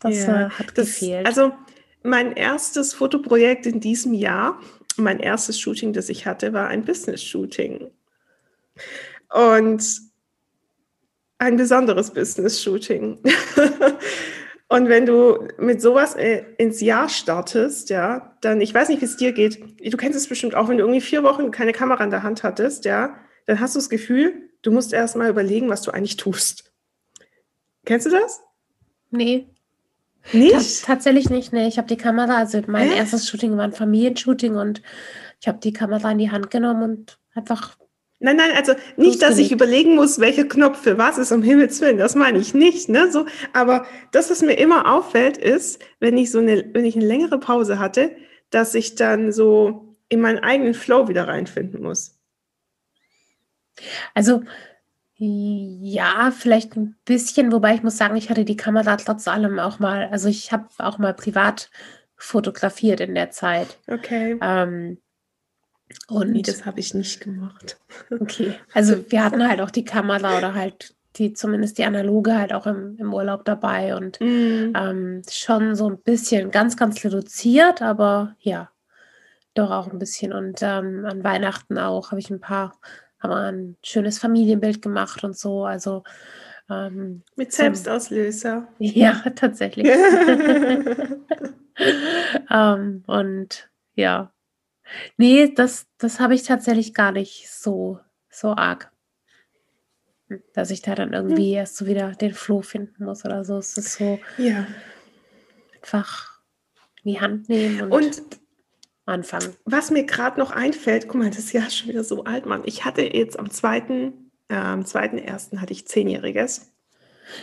Das 0.00 0.26
ja, 0.26 0.46
äh, 0.46 0.50
hat 0.50 0.66
das, 0.74 0.86
gefehlt. 0.86 1.24
Also 1.24 1.52
mein 2.02 2.32
erstes 2.32 2.94
Fotoprojekt 2.94 3.66
in 3.66 3.80
diesem 3.80 4.14
Jahr 4.14 4.58
mein 5.00 5.20
erstes 5.20 5.58
Shooting, 5.58 5.92
das 5.92 6.08
ich 6.08 6.26
hatte, 6.26 6.52
war 6.52 6.68
ein 6.68 6.84
Business-Shooting. 6.84 7.90
Und 9.32 10.00
ein 11.38 11.56
besonderes 11.56 12.10
Business-Shooting. 12.10 13.18
Und 14.68 14.88
wenn 14.88 15.04
du 15.04 15.48
mit 15.58 15.82
sowas 15.82 16.14
äh, 16.14 16.44
ins 16.56 16.80
Jahr 16.80 17.08
startest, 17.08 17.90
ja, 17.90 18.36
dann, 18.40 18.60
ich 18.60 18.72
weiß 18.72 18.88
nicht, 18.88 19.00
wie 19.00 19.06
es 19.06 19.16
dir 19.16 19.32
geht. 19.32 19.58
Du 19.80 19.96
kennst 19.96 20.16
es 20.16 20.28
bestimmt 20.28 20.54
auch, 20.54 20.68
wenn 20.68 20.76
du 20.76 20.84
irgendwie 20.84 21.00
vier 21.00 21.24
Wochen 21.24 21.50
keine 21.50 21.72
Kamera 21.72 22.04
in 22.04 22.10
der 22.10 22.22
Hand 22.22 22.44
hattest, 22.44 22.84
ja, 22.84 23.16
dann 23.46 23.58
hast 23.58 23.74
du 23.74 23.80
das 23.80 23.90
Gefühl, 23.90 24.48
du 24.62 24.70
musst 24.70 24.92
erst 24.92 25.16
mal 25.16 25.28
überlegen, 25.28 25.68
was 25.68 25.82
du 25.82 25.90
eigentlich 25.90 26.16
tust. 26.16 26.72
Kennst 27.84 28.06
du 28.06 28.10
das? 28.10 28.42
Nee. 29.10 29.48
Nicht? 30.32 30.84
tatsächlich 30.84 31.30
nicht, 31.30 31.52
ne. 31.52 31.66
Ich 31.66 31.78
habe 31.78 31.88
die 31.88 31.96
Kamera, 31.96 32.36
also 32.36 32.60
mein 32.66 32.88
Hä? 32.90 32.96
erstes 32.98 33.28
Shooting 33.28 33.56
war 33.56 33.64
ein 33.64 33.72
Familienshooting 33.72 34.56
und 34.56 34.82
ich 35.40 35.48
habe 35.48 35.58
die 35.58 35.72
Kamera 35.72 36.12
in 36.12 36.18
die 36.18 36.30
Hand 36.30 36.50
genommen 36.50 36.82
und 36.82 37.18
einfach. 37.34 37.76
Nein, 38.18 38.36
nein, 38.36 38.50
also 38.54 38.74
nicht, 38.96 39.22
dass 39.22 39.38
ich 39.38 39.50
überlegen 39.50 39.94
muss, 39.94 40.20
welcher 40.20 40.44
Knopf 40.44 40.82
für 40.82 40.98
was 40.98 41.16
ist, 41.16 41.32
um 41.32 41.42
Himmels 41.42 41.80
Willen, 41.80 41.96
das 41.96 42.14
meine 42.14 42.38
ich 42.38 42.52
nicht, 42.52 42.90
ne, 42.90 43.10
so, 43.10 43.24
aber 43.54 43.86
das, 44.12 44.30
was 44.30 44.42
mir 44.42 44.58
immer 44.58 44.92
auffällt, 44.92 45.38
ist, 45.38 45.82
wenn 46.00 46.18
ich 46.18 46.30
so 46.30 46.38
eine, 46.38 46.68
wenn 46.74 46.84
ich 46.84 46.96
eine 46.96 47.06
längere 47.06 47.40
Pause 47.40 47.78
hatte, 47.78 48.14
dass 48.50 48.74
ich 48.74 48.94
dann 48.94 49.32
so 49.32 49.96
in 50.10 50.20
meinen 50.20 50.40
eigenen 50.40 50.74
Flow 50.74 51.08
wieder 51.08 51.28
reinfinden 51.28 51.82
muss. 51.82 52.18
Also, 54.14 54.42
ja, 55.22 56.30
vielleicht 56.30 56.76
ein 56.76 56.96
bisschen, 57.04 57.52
wobei 57.52 57.74
ich 57.74 57.82
muss 57.82 57.98
sagen, 57.98 58.16
ich 58.16 58.30
hatte 58.30 58.46
die 58.46 58.56
Kamera 58.56 58.96
trotz 58.96 59.28
allem 59.28 59.58
auch 59.58 59.78
mal, 59.78 60.08
also 60.10 60.28
ich 60.28 60.50
habe 60.50 60.68
auch 60.78 60.96
mal 60.96 61.12
privat 61.12 61.70
fotografiert 62.16 63.00
in 63.00 63.14
der 63.14 63.30
Zeit. 63.30 63.78
Okay. 63.86 64.38
Ähm, 64.40 64.96
und 66.08 66.30
nee, 66.30 66.40
das 66.40 66.64
habe 66.64 66.80
ich 66.80 66.94
nicht 66.94 67.20
gemacht. 67.20 67.78
Okay, 68.10 68.54
also 68.72 69.04
wir 69.10 69.22
hatten 69.22 69.46
halt 69.46 69.60
auch 69.60 69.70
die 69.70 69.84
Kamera 69.84 70.38
oder 70.38 70.54
halt 70.54 70.94
die, 71.16 71.34
zumindest 71.34 71.76
die 71.76 71.84
analoge 71.84 72.38
halt 72.38 72.54
auch 72.54 72.66
im, 72.66 72.96
im 72.96 73.12
Urlaub 73.12 73.44
dabei 73.44 73.96
und 73.96 74.18
mm. 74.20 74.72
ähm, 74.74 75.22
schon 75.30 75.74
so 75.74 75.90
ein 75.90 75.98
bisschen 75.98 76.50
ganz, 76.50 76.78
ganz 76.78 77.04
reduziert, 77.04 77.82
aber 77.82 78.36
ja, 78.38 78.70
doch 79.52 79.70
auch 79.70 79.88
ein 79.88 79.98
bisschen. 79.98 80.32
Und 80.32 80.62
ähm, 80.62 81.04
an 81.04 81.24
Weihnachten 81.24 81.76
auch 81.76 82.10
habe 82.10 82.20
ich 82.20 82.30
ein 82.30 82.40
paar 82.40 82.78
haben 83.20 83.30
wir 83.30 83.36
ein 83.36 83.76
schönes 83.82 84.18
Familienbild 84.18 84.82
gemacht 84.82 85.22
und 85.24 85.36
so. 85.36 85.64
Also 85.64 86.02
ähm, 86.70 87.22
mit 87.36 87.52
Selbstauslöser. 87.52 88.68
Ja, 88.78 89.22
tatsächlich. 89.34 89.86
ähm, 92.50 93.02
und 93.06 93.70
ja. 93.94 94.32
Nee, 95.16 95.52
das, 95.54 95.86
das 95.98 96.20
habe 96.20 96.34
ich 96.34 96.42
tatsächlich 96.44 96.94
gar 96.94 97.12
nicht 97.12 97.50
so, 97.50 98.00
so 98.28 98.56
arg. 98.56 98.90
Dass 100.54 100.70
ich 100.70 100.80
da 100.80 100.94
dann 100.94 101.12
irgendwie 101.12 101.50
hm. 101.50 101.58
erst 101.58 101.76
so 101.76 101.86
wieder 101.86 102.12
den 102.12 102.34
Floh 102.34 102.62
finden 102.62 103.04
muss 103.04 103.24
oder 103.24 103.44
so. 103.44 103.58
Es 103.58 103.76
ist 103.76 103.94
so 103.94 104.20
ja. 104.38 104.66
einfach 105.74 106.40
in 107.02 107.12
die 107.12 107.20
Hand 107.20 107.48
nehmen 107.48 107.82
und, 107.82 107.92
und 107.92 108.39
anfangen. 109.10 109.54
Was 109.64 109.90
mir 109.90 110.04
gerade 110.04 110.38
noch 110.38 110.50
einfällt, 110.50 111.08
guck 111.08 111.20
mal, 111.20 111.30
das 111.30 111.38
ist 111.38 111.52
ja 111.52 111.68
schon 111.68 111.88
wieder 111.88 112.04
so 112.04 112.24
alt, 112.24 112.46
Mann. 112.46 112.62
Ich 112.64 112.84
hatte 112.84 113.02
jetzt 113.02 113.38
am 113.38 113.50
zweiten, 113.50 114.30
äh, 114.48 114.54
am 114.54 114.86
zweiten 114.86 115.18
ersten 115.18 115.60
hatte 115.60 115.72
ich 115.72 115.86
zehnjähriges. 115.86 116.72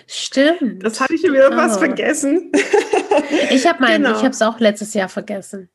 Stimmt. 0.06 0.84
Das 0.84 1.00
hatte 1.00 1.14
ich 1.16 1.22
schon 1.22 1.34
wieder 1.34 1.52
oh. 1.52 1.56
was 1.56 1.78
vergessen. 1.78 2.52
Ich 3.50 3.66
habe 3.66 3.82
meinen, 3.82 4.04
genau. 4.04 4.16
ich 4.16 4.24
habe 4.24 4.30
es 4.30 4.42
auch 4.42 4.60
letztes 4.60 4.94
Jahr 4.94 5.10
vergessen. 5.10 5.70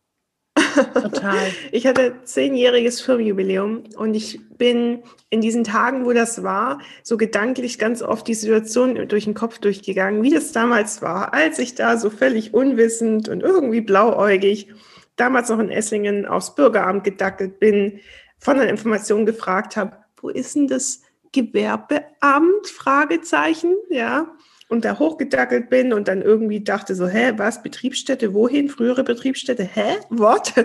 Total. 0.94 1.50
ich 1.72 1.87
hatte 1.87 2.14
zehnjähriges 2.25 3.00
Firmenjubiläum 3.00 3.84
und 3.96 4.14
ich 4.14 4.40
bin 4.56 5.02
in 5.30 5.40
diesen 5.40 5.64
Tagen, 5.64 6.04
wo 6.04 6.12
das 6.12 6.42
war, 6.42 6.80
so 7.02 7.16
gedanklich 7.16 7.78
ganz 7.78 8.02
oft 8.02 8.28
die 8.28 8.34
Situation 8.34 9.08
durch 9.08 9.25
den 9.25 9.34
Kopf 9.34 9.58
durchgegangen, 9.58 10.22
wie 10.22 10.30
das 10.30 10.52
damals 10.52 11.02
war, 11.02 11.34
als 11.34 11.58
ich 11.58 11.75
da 11.75 11.96
so 11.96 12.11
völlig 12.11 12.54
unwissend 12.54 13.28
und 13.28 13.42
irgendwie 13.42 13.80
blauäugig 13.80 14.68
damals 15.16 15.49
noch 15.49 15.59
in 15.59 15.71
Esslingen 15.71 16.26
aufs 16.26 16.54
Bürgeramt 16.54 17.04
gedackelt 17.04 17.59
bin, 17.59 18.00
von 18.38 18.57
der 18.57 18.69
Information 18.69 19.26
gefragt 19.26 19.76
habe, 19.76 19.97
wo 20.21 20.28
ist 20.28 20.57
denn 20.57 20.66
das 20.66 21.02
Gewerbeamt? 21.33 22.66
Fragezeichen, 22.66 23.76
ja. 23.88 24.35
Und 24.69 24.85
da 24.85 24.99
hochgedackelt 24.99 25.69
bin 25.69 25.92
und 25.92 26.09
dann 26.09 26.23
irgendwie 26.23 26.64
dachte 26.64 26.95
so, 26.95 27.07
hä, 27.07 27.35
was, 27.37 27.62
Betriebsstätte, 27.62 28.33
wohin? 28.33 28.69
Frühere 28.69 29.04
Betriebsstätte, 29.04 29.64
hä, 29.64 29.99
what? 30.11 30.52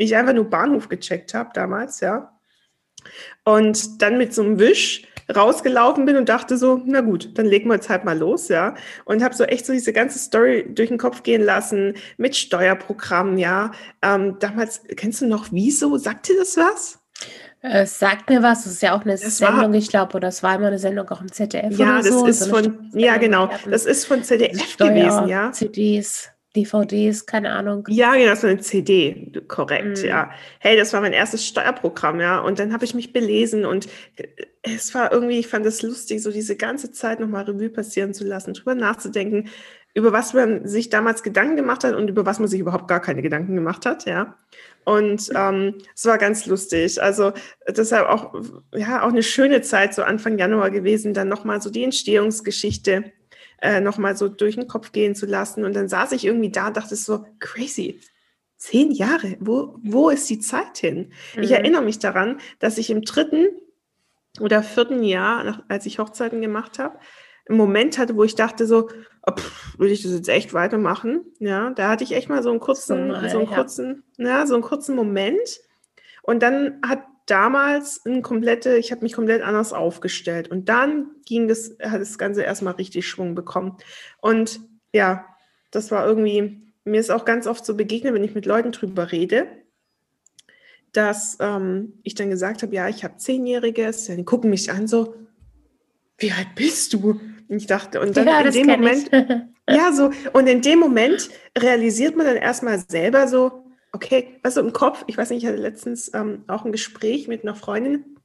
Ich 0.00 0.14
einfach 0.14 0.32
nur 0.32 0.48
Bahnhof 0.48 0.88
gecheckt 0.88 1.34
habe 1.34 1.50
damals, 1.54 1.98
ja. 1.98 2.38
Und 3.44 4.00
dann 4.00 4.16
mit 4.16 4.32
so 4.32 4.42
einem 4.42 4.60
Wisch 4.60 5.08
rausgelaufen 5.34 6.06
bin 6.06 6.16
und 6.16 6.28
dachte 6.28 6.56
so, 6.56 6.82
na 6.84 7.00
gut, 7.00 7.36
dann 7.36 7.46
legen 7.46 7.68
wir 7.68 7.74
jetzt 7.74 7.88
halt 7.88 8.04
mal 8.04 8.16
los, 8.16 8.48
ja. 8.48 8.74
Und 9.04 9.22
habe 9.22 9.34
so 9.34 9.44
echt 9.44 9.66
so 9.66 9.72
diese 9.72 9.92
ganze 9.92 10.18
Story 10.18 10.66
durch 10.68 10.88
den 10.88 10.98
Kopf 10.98 11.22
gehen 11.22 11.42
lassen 11.42 11.94
mit 12.16 12.36
Steuerprogrammen, 12.36 13.38
ja. 13.38 13.72
Ähm, 14.02 14.36
damals, 14.40 14.82
kennst 14.96 15.20
du 15.20 15.26
noch 15.26 15.48
Wieso? 15.50 15.96
Sagt 15.96 16.28
dir 16.28 16.36
das 16.38 16.56
was? 16.56 16.98
Es 17.60 17.98
sagt 17.98 18.30
mir 18.30 18.42
was, 18.42 18.64
das 18.64 18.74
ist 18.74 18.82
ja 18.82 18.96
auch 18.96 19.02
eine 19.02 19.12
Das 19.12 19.38
Sendung, 19.38 19.72
war, 19.72 19.74
ich 19.74 19.88
glaube, 19.88 20.16
oder 20.16 20.28
es 20.28 20.44
war 20.44 20.54
immer 20.54 20.68
eine 20.68 20.78
Sendung 20.78 21.08
auch 21.08 21.20
im 21.20 21.32
ZDF 21.32 21.76
ja, 21.76 21.96
das 21.96 22.06
so, 22.06 22.20
so 22.20 22.26
ist 22.26 22.42
eine 22.44 22.52
von, 22.52 22.90
ja, 22.94 23.16
genau, 23.16 23.50
das 23.68 23.84
ist 23.84 24.04
von 24.06 24.22
ZDF 24.22 24.76
gewesen, 24.76 25.26
ja. 25.26 25.52
Steuer-CDs, 25.52 26.30
DVDs, 26.64 27.26
keine 27.26 27.52
Ahnung. 27.52 27.84
Ja, 27.88 28.14
genau, 28.14 28.34
so 28.34 28.46
eine 28.46 28.58
CD, 28.60 29.32
korrekt, 29.48 30.02
Mm. 30.02 30.06
ja. 30.06 30.30
Hey, 30.58 30.76
das 30.76 30.92
war 30.92 31.00
mein 31.00 31.12
erstes 31.12 31.46
Steuerprogramm, 31.46 32.20
ja. 32.20 32.38
Und 32.40 32.58
dann 32.58 32.72
habe 32.72 32.84
ich 32.84 32.94
mich 32.94 33.12
belesen 33.12 33.64
und 33.64 33.86
äh, 34.16 34.26
es 34.62 34.94
war 34.94 35.12
irgendwie, 35.12 35.38
ich 35.38 35.48
fand 35.48 35.64
es 35.66 35.82
lustig, 35.82 36.22
so 36.22 36.30
diese 36.30 36.56
ganze 36.56 36.92
Zeit 36.92 37.20
nochmal 37.20 37.44
Revue 37.44 37.70
passieren 37.70 38.14
zu 38.14 38.24
lassen, 38.24 38.54
drüber 38.54 38.74
nachzudenken, 38.74 39.48
über 39.94 40.12
was 40.12 40.34
man 40.34 40.66
sich 40.66 40.90
damals 40.90 41.22
Gedanken 41.22 41.56
gemacht 41.56 41.82
hat 41.84 41.94
und 41.94 42.08
über 42.08 42.26
was 42.26 42.38
man 42.38 42.48
sich 42.48 42.60
überhaupt 42.60 42.88
gar 42.88 43.00
keine 43.00 43.22
Gedanken 43.22 43.54
gemacht 43.54 43.86
hat, 43.86 44.04
ja. 44.06 44.36
Und 44.84 45.30
ähm, 45.34 45.74
es 45.94 46.06
war 46.06 46.16
ganz 46.18 46.46
lustig. 46.46 47.02
Also 47.02 47.32
deshalb 47.68 48.08
auch, 48.08 48.32
ja, 48.74 49.02
auch 49.02 49.08
eine 49.08 49.22
schöne 49.22 49.60
Zeit, 49.60 49.92
so 49.94 50.02
Anfang 50.02 50.38
Januar 50.38 50.70
gewesen, 50.70 51.12
dann 51.14 51.28
nochmal 51.28 51.60
so 51.60 51.68
die 51.70 51.84
Entstehungsgeschichte 51.84 53.12
äh, 53.60 53.80
nochmal 53.80 54.16
so 54.16 54.28
durch 54.28 54.54
den 54.56 54.68
Kopf 54.68 54.92
gehen 54.92 55.14
zu 55.14 55.26
lassen. 55.26 55.64
Und 55.64 55.74
dann 55.74 55.88
saß 55.88 56.12
ich 56.12 56.24
irgendwie 56.24 56.50
da, 56.50 56.70
dachte 56.70 56.96
so, 56.96 57.24
crazy. 57.38 58.00
Zehn 58.56 58.90
Jahre, 58.90 59.36
wo, 59.40 59.76
wo 59.82 60.10
ist 60.10 60.28
die 60.30 60.40
Zeit 60.40 60.78
hin? 60.78 61.12
Ich 61.40 61.50
Mhm. 61.50 61.54
erinnere 61.56 61.82
mich 61.82 62.00
daran, 62.00 62.40
dass 62.58 62.76
ich 62.78 62.90
im 62.90 63.02
dritten 63.02 63.46
oder 64.40 64.62
vierten 64.62 65.02
Jahr, 65.04 65.64
als 65.68 65.86
ich 65.86 65.98
Hochzeiten 65.98 66.40
gemacht 66.40 66.78
habe, 66.78 66.98
einen 67.48 67.56
Moment 67.58 67.98
hatte, 67.98 68.16
wo 68.16 68.24
ich 68.24 68.34
dachte 68.34 68.66
so, 68.66 68.90
oh, 69.26 69.32
pff, 69.32 69.78
will 69.78 69.90
ich 69.90 70.02
das 70.02 70.12
jetzt 70.12 70.28
echt 70.28 70.54
weitermachen? 70.54 71.24
Ja, 71.38 71.70
da 71.70 71.88
hatte 71.88 72.04
ich 72.04 72.12
echt 72.12 72.28
mal 72.28 72.42
so 72.42 72.50
einen 72.50 72.58
So 72.58 72.64
kurzen, 72.66 73.08
mal, 73.08 73.28
so 73.30 73.38
einen 73.38 73.48
ja. 73.48 73.54
kurzen, 73.54 74.04
ja, 74.16 74.46
so 74.46 74.54
einen 74.54 74.62
kurzen 74.62 74.94
Moment. 74.96 75.60
Und 76.22 76.42
dann 76.42 76.80
hat 76.86 77.04
damals 77.30 78.04
ein 78.04 78.22
komplette, 78.22 78.76
ich 78.76 78.90
habe 78.90 79.02
mich 79.02 79.12
komplett 79.12 79.42
anders 79.42 79.72
aufgestellt. 79.72 80.48
Und 80.48 80.68
dann 80.68 81.10
ging 81.26 81.48
das, 81.48 81.76
hat 81.82 82.00
das 82.00 82.18
Ganze 82.18 82.42
erstmal 82.42 82.74
richtig 82.74 83.08
Schwung 83.08 83.34
bekommen. 83.34 83.76
Und 84.20 84.60
ja, 84.92 85.26
das 85.70 85.90
war 85.90 86.06
irgendwie, 86.06 86.62
mir 86.84 87.00
ist 87.00 87.10
auch 87.10 87.24
ganz 87.24 87.46
oft 87.46 87.64
so 87.64 87.76
begegnet, 87.76 88.14
wenn 88.14 88.24
ich 88.24 88.34
mit 88.34 88.46
Leuten 88.46 88.72
drüber 88.72 89.12
rede, 89.12 89.46
dass 90.92 91.36
ähm, 91.40 91.94
ich 92.02 92.14
dann 92.14 92.30
gesagt 92.30 92.62
habe, 92.62 92.74
ja, 92.74 92.88
ich 92.88 93.04
habe 93.04 93.18
Zehnjähriges, 93.18 94.06
die 94.06 94.24
gucken 94.24 94.50
mich 94.50 94.70
an 94.70 94.86
so, 94.86 95.14
wie 96.16 96.32
alt 96.32 96.54
bist 96.56 96.94
du? 96.94 97.20
Und 97.48 97.56
ich 97.56 97.66
dachte, 97.66 98.00
und 98.00 98.16
dann 98.16 98.26
Ja, 98.26 98.40
in 98.40 98.52
dem 98.52 98.66
Moment, 98.66 99.10
ich. 99.12 99.74
ja, 99.76 99.92
so, 99.92 100.10
und 100.32 100.46
in 100.48 100.62
dem 100.62 100.78
Moment 100.78 101.28
realisiert 101.56 102.16
man 102.16 102.26
dann 102.26 102.36
erstmal 102.36 102.78
selber 102.88 103.28
so, 103.28 103.64
okay, 103.92 104.38
was 104.42 104.54
so 104.54 104.60
im 104.60 104.72
Kopf, 104.72 105.04
ich 105.06 105.16
weiß 105.16 105.30
nicht, 105.30 105.42
ich 105.42 105.48
hatte 105.48 105.60
letztens 105.60 106.12
ähm, 106.14 106.44
auch 106.46 106.64
ein 106.64 106.72
Gespräch 106.72 107.28
mit 107.28 107.42
einer 107.42 107.54
Freundin 107.54 108.16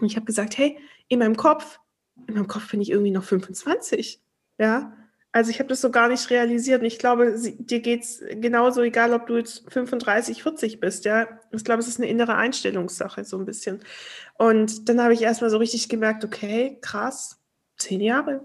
und 0.00 0.06
ich 0.06 0.16
habe 0.16 0.26
gesagt, 0.26 0.58
hey, 0.58 0.78
in 1.08 1.18
meinem 1.18 1.36
Kopf, 1.36 1.80
in 2.26 2.34
meinem 2.34 2.48
Kopf 2.48 2.70
bin 2.70 2.80
ich 2.80 2.90
irgendwie 2.90 3.10
noch 3.10 3.24
25. 3.24 4.20
Ja, 4.58 4.92
also 5.32 5.50
ich 5.50 5.58
habe 5.58 5.68
das 5.68 5.80
so 5.80 5.90
gar 5.90 6.08
nicht 6.08 6.30
realisiert 6.30 6.80
und 6.80 6.86
ich 6.86 6.98
glaube, 6.98 7.36
sie, 7.36 7.56
dir 7.56 7.80
geht 7.80 8.02
es 8.02 8.22
genauso, 8.30 8.82
egal 8.82 9.12
ob 9.12 9.26
du 9.26 9.36
jetzt 9.36 9.70
35, 9.72 10.42
40 10.42 10.80
bist. 10.80 11.04
Ja, 11.04 11.28
ich 11.52 11.64
glaube, 11.64 11.80
es 11.80 11.88
ist 11.88 11.98
eine 11.98 12.08
innere 12.08 12.34
Einstellungssache, 12.34 13.24
so 13.24 13.38
ein 13.38 13.44
bisschen. 13.44 13.80
Und 14.38 14.88
dann 14.88 15.02
habe 15.02 15.12
ich 15.12 15.22
erstmal 15.22 15.50
so 15.50 15.58
richtig 15.58 15.88
gemerkt, 15.88 16.24
okay, 16.24 16.78
krass, 16.80 17.40
zehn 17.76 18.00
Jahre. 18.00 18.44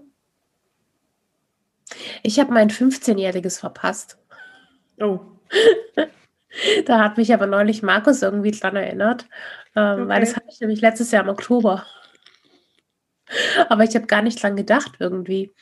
Ich 2.22 2.38
habe 2.38 2.52
mein 2.52 2.70
15-Jähriges 2.70 3.58
verpasst. 3.58 4.18
Oh, 5.00 5.20
Da 6.86 7.00
hat 7.00 7.16
mich 7.16 7.32
aber 7.32 7.46
neulich 7.46 7.82
Markus 7.82 8.22
irgendwie 8.22 8.52
dran 8.52 8.76
erinnert, 8.76 9.26
ähm, 9.76 10.08
weil 10.08 10.20
das 10.20 10.30
okay. 10.30 10.36
hatte 10.36 10.48
ich 10.50 10.60
nämlich 10.60 10.80
letztes 10.80 11.10
Jahr 11.10 11.24
im 11.24 11.30
Oktober. 11.30 11.84
Aber 13.68 13.84
ich 13.84 13.94
habe 13.94 14.06
gar 14.06 14.22
nicht 14.22 14.42
dran 14.42 14.54
gedacht 14.54 14.92
irgendwie. 14.98 15.54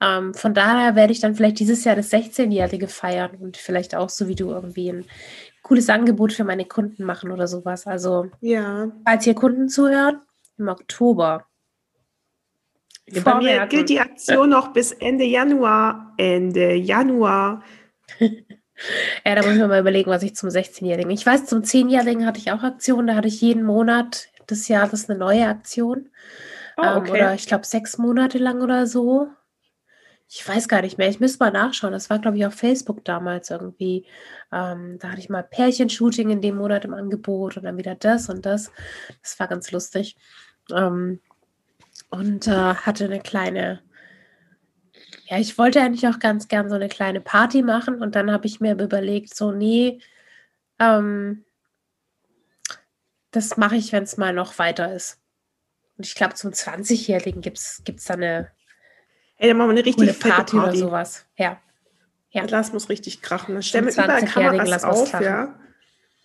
Ähm, 0.00 0.34
von 0.34 0.54
daher 0.54 0.96
werde 0.96 1.12
ich 1.12 1.20
dann 1.20 1.34
vielleicht 1.34 1.60
dieses 1.60 1.84
Jahr 1.84 1.96
das 1.96 2.10
16-Jährige 2.10 2.88
feiern 2.88 3.36
und 3.38 3.56
vielleicht 3.56 3.94
auch 3.94 4.08
so 4.08 4.26
wie 4.26 4.34
du 4.34 4.50
irgendwie 4.50 4.90
ein 4.90 5.04
cooles 5.62 5.88
Angebot 5.90 6.32
für 6.32 6.44
meine 6.44 6.64
Kunden 6.64 7.04
machen 7.04 7.30
oder 7.30 7.46
sowas. 7.46 7.86
Also, 7.86 8.30
Ja, 8.40 8.90
falls 9.04 9.24
hier 9.24 9.34
Kunden 9.34 9.68
zuhören, 9.68 10.20
im 10.58 10.68
Oktober. 10.68 11.46
Vormerken. 13.12 13.68
gilt 13.68 13.88
die 13.88 14.00
Aktion 14.00 14.50
noch 14.50 14.72
bis 14.72 14.92
Ende 14.92 15.24
Januar. 15.24 16.14
Ende 16.16 16.74
Januar. 16.74 17.62
Ja, 19.24 19.34
da 19.34 19.42
muss 19.42 19.52
ich 19.52 19.58
mir 19.58 19.68
mal 19.68 19.80
überlegen, 19.80 20.10
was 20.10 20.22
ich 20.22 20.34
zum 20.34 20.48
16-Jährigen. 20.48 21.10
Ich 21.10 21.26
weiß, 21.26 21.46
zum 21.46 21.62
10-Jährigen 21.62 22.26
hatte 22.26 22.40
ich 22.40 22.52
auch 22.52 22.62
Aktionen. 22.62 23.08
Da 23.08 23.14
hatte 23.14 23.28
ich 23.28 23.40
jeden 23.40 23.62
Monat 23.62 24.28
des 24.48 24.68
Jahres 24.68 25.08
eine 25.08 25.18
neue 25.18 25.46
Aktion. 25.46 26.08
Oh, 26.76 26.82
Ähm, 26.82 26.96
okay. 26.98 27.10
oder 27.10 27.34
ich 27.34 27.46
glaube 27.46 27.66
sechs 27.66 27.98
Monate 27.98 28.38
lang 28.38 28.62
oder 28.62 28.86
so. 28.86 29.28
Ich 30.32 30.46
weiß 30.46 30.68
gar 30.68 30.82
nicht 30.82 30.96
mehr. 30.96 31.08
Ich 31.08 31.18
müsste 31.18 31.42
mal 31.42 31.50
nachschauen. 31.50 31.92
Das 31.92 32.08
war, 32.08 32.20
glaube 32.20 32.36
ich, 32.36 32.46
auf 32.46 32.54
Facebook 32.54 33.04
damals 33.04 33.50
irgendwie. 33.50 34.06
Ähm, 34.52 34.96
da 35.00 35.10
hatte 35.10 35.20
ich 35.20 35.28
mal 35.28 35.42
Pärchenshooting 35.42 36.30
in 36.30 36.40
dem 36.40 36.56
Monat 36.56 36.84
im 36.84 36.94
Angebot 36.94 37.56
und 37.56 37.64
dann 37.64 37.76
wieder 37.76 37.96
das 37.96 38.28
und 38.28 38.46
das. 38.46 38.70
Das 39.22 39.38
war 39.40 39.48
ganz 39.48 39.72
lustig. 39.72 40.16
Ähm, 40.72 41.20
und 42.10 42.46
äh, 42.46 42.50
hatte 42.74 43.04
eine 43.04 43.20
kleine, 43.20 43.80
ja, 45.30 45.38
ich 45.38 45.56
wollte 45.58 45.80
eigentlich 45.80 46.08
auch 46.08 46.18
ganz 46.18 46.48
gern 46.48 46.68
so 46.68 46.74
eine 46.74 46.88
kleine 46.88 47.20
Party 47.20 47.62
machen 47.62 48.02
und 48.02 48.16
dann 48.16 48.32
habe 48.32 48.46
ich 48.46 48.58
mir 48.58 48.72
überlegt, 48.72 49.32
so, 49.32 49.52
nee, 49.52 50.00
ähm, 50.80 51.44
das 53.30 53.56
mache 53.56 53.76
ich, 53.76 53.92
wenn 53.92 54.02
es 54.02 54.16
mal 54.16 54.32
noch 54.32 54.58
weiter 54.58 54.92
ist. 54.92 55.20
Und 55.96 56.04
ich 56.04 56.16
glaube, 56.16 56.34
zum 56.34 56.50
20-Jährigen 56.50 57.42
gibt 57.42 57.58
es 57.58 57.82
da 58.06 58.14
eine 58.14 58.50
Ey, 59.36 59.48
dann 59.48 59.56
machen 59.56 59.68
wir 59.68 59.72
eine 59.72 59.86
richtig 59.86 59.96
coole 59.96 60.12
fette 60.12 60.34
Party 60.34 60.56
oder 60.56 60.64
Party. 60.64 60.78
sowas. 60.78 61.26
Ja. 61.36 61.60
Ja. 62.30 62.46
Das 62.46 62.72
muss 62.72 62.88
richtig 62.88 63.22
krachen. 63.22 63.54
Dann 63.54 63.62
stellen 63.62 63.86
wir 63.86 63.92
überall 63.92 64.22
20-Jährigen 64.22 64.64
Kameras 64.64 64.84
auf, 64.84 65.12
ja. 65.20 65.58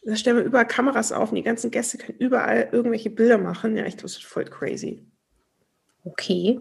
Da 0.03 0.15
stellen 0.15 0.37
wir 0.37 0.43
überall 0.43 0.67
Kameras 0.67 1.11
auf 1.11 1.29
und 1.29 1.35
die 1.35 1.43
ganzen 1.43 1.71
Gäste 1.71 1.97
können 1.97 2.17
überall 2.17 2.69
irgendwelche 2.71 3.11
Bilder 3.11 3.37
machen. 3.37 3.77
Ja, 3.77 3.85
ich 3.85 3.93
glaube, 3.93 4.03
das 4.03 4.17
ist 4.17 4.25
voll 4.25 4.45
crazy. 4.45 5.05
Okay. 6.03 6.59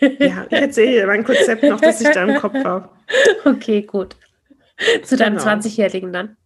Ja, 0.00 0.46
ich 0.48 0.52
erzähle 0.58 0.92
dir 0.92 1.06
mein 1.06 1.24
Konzept 1.24 1.62
noch, 1.62 1.80
das 1.80 2.00
ich 2.00 2.08
da 2.10 2.24
im 2.24 2.36
Kopf 2.40 2.54
habe. 2.64 2.88
Okay, 3.44 3.82
gut. 3.82 4.16
Zu 5.02 5.16
deinem 5.16 5.36
Genau. 5.36 5.50
20-Jährigen 5.50 6.12
dann. 6.12 6.36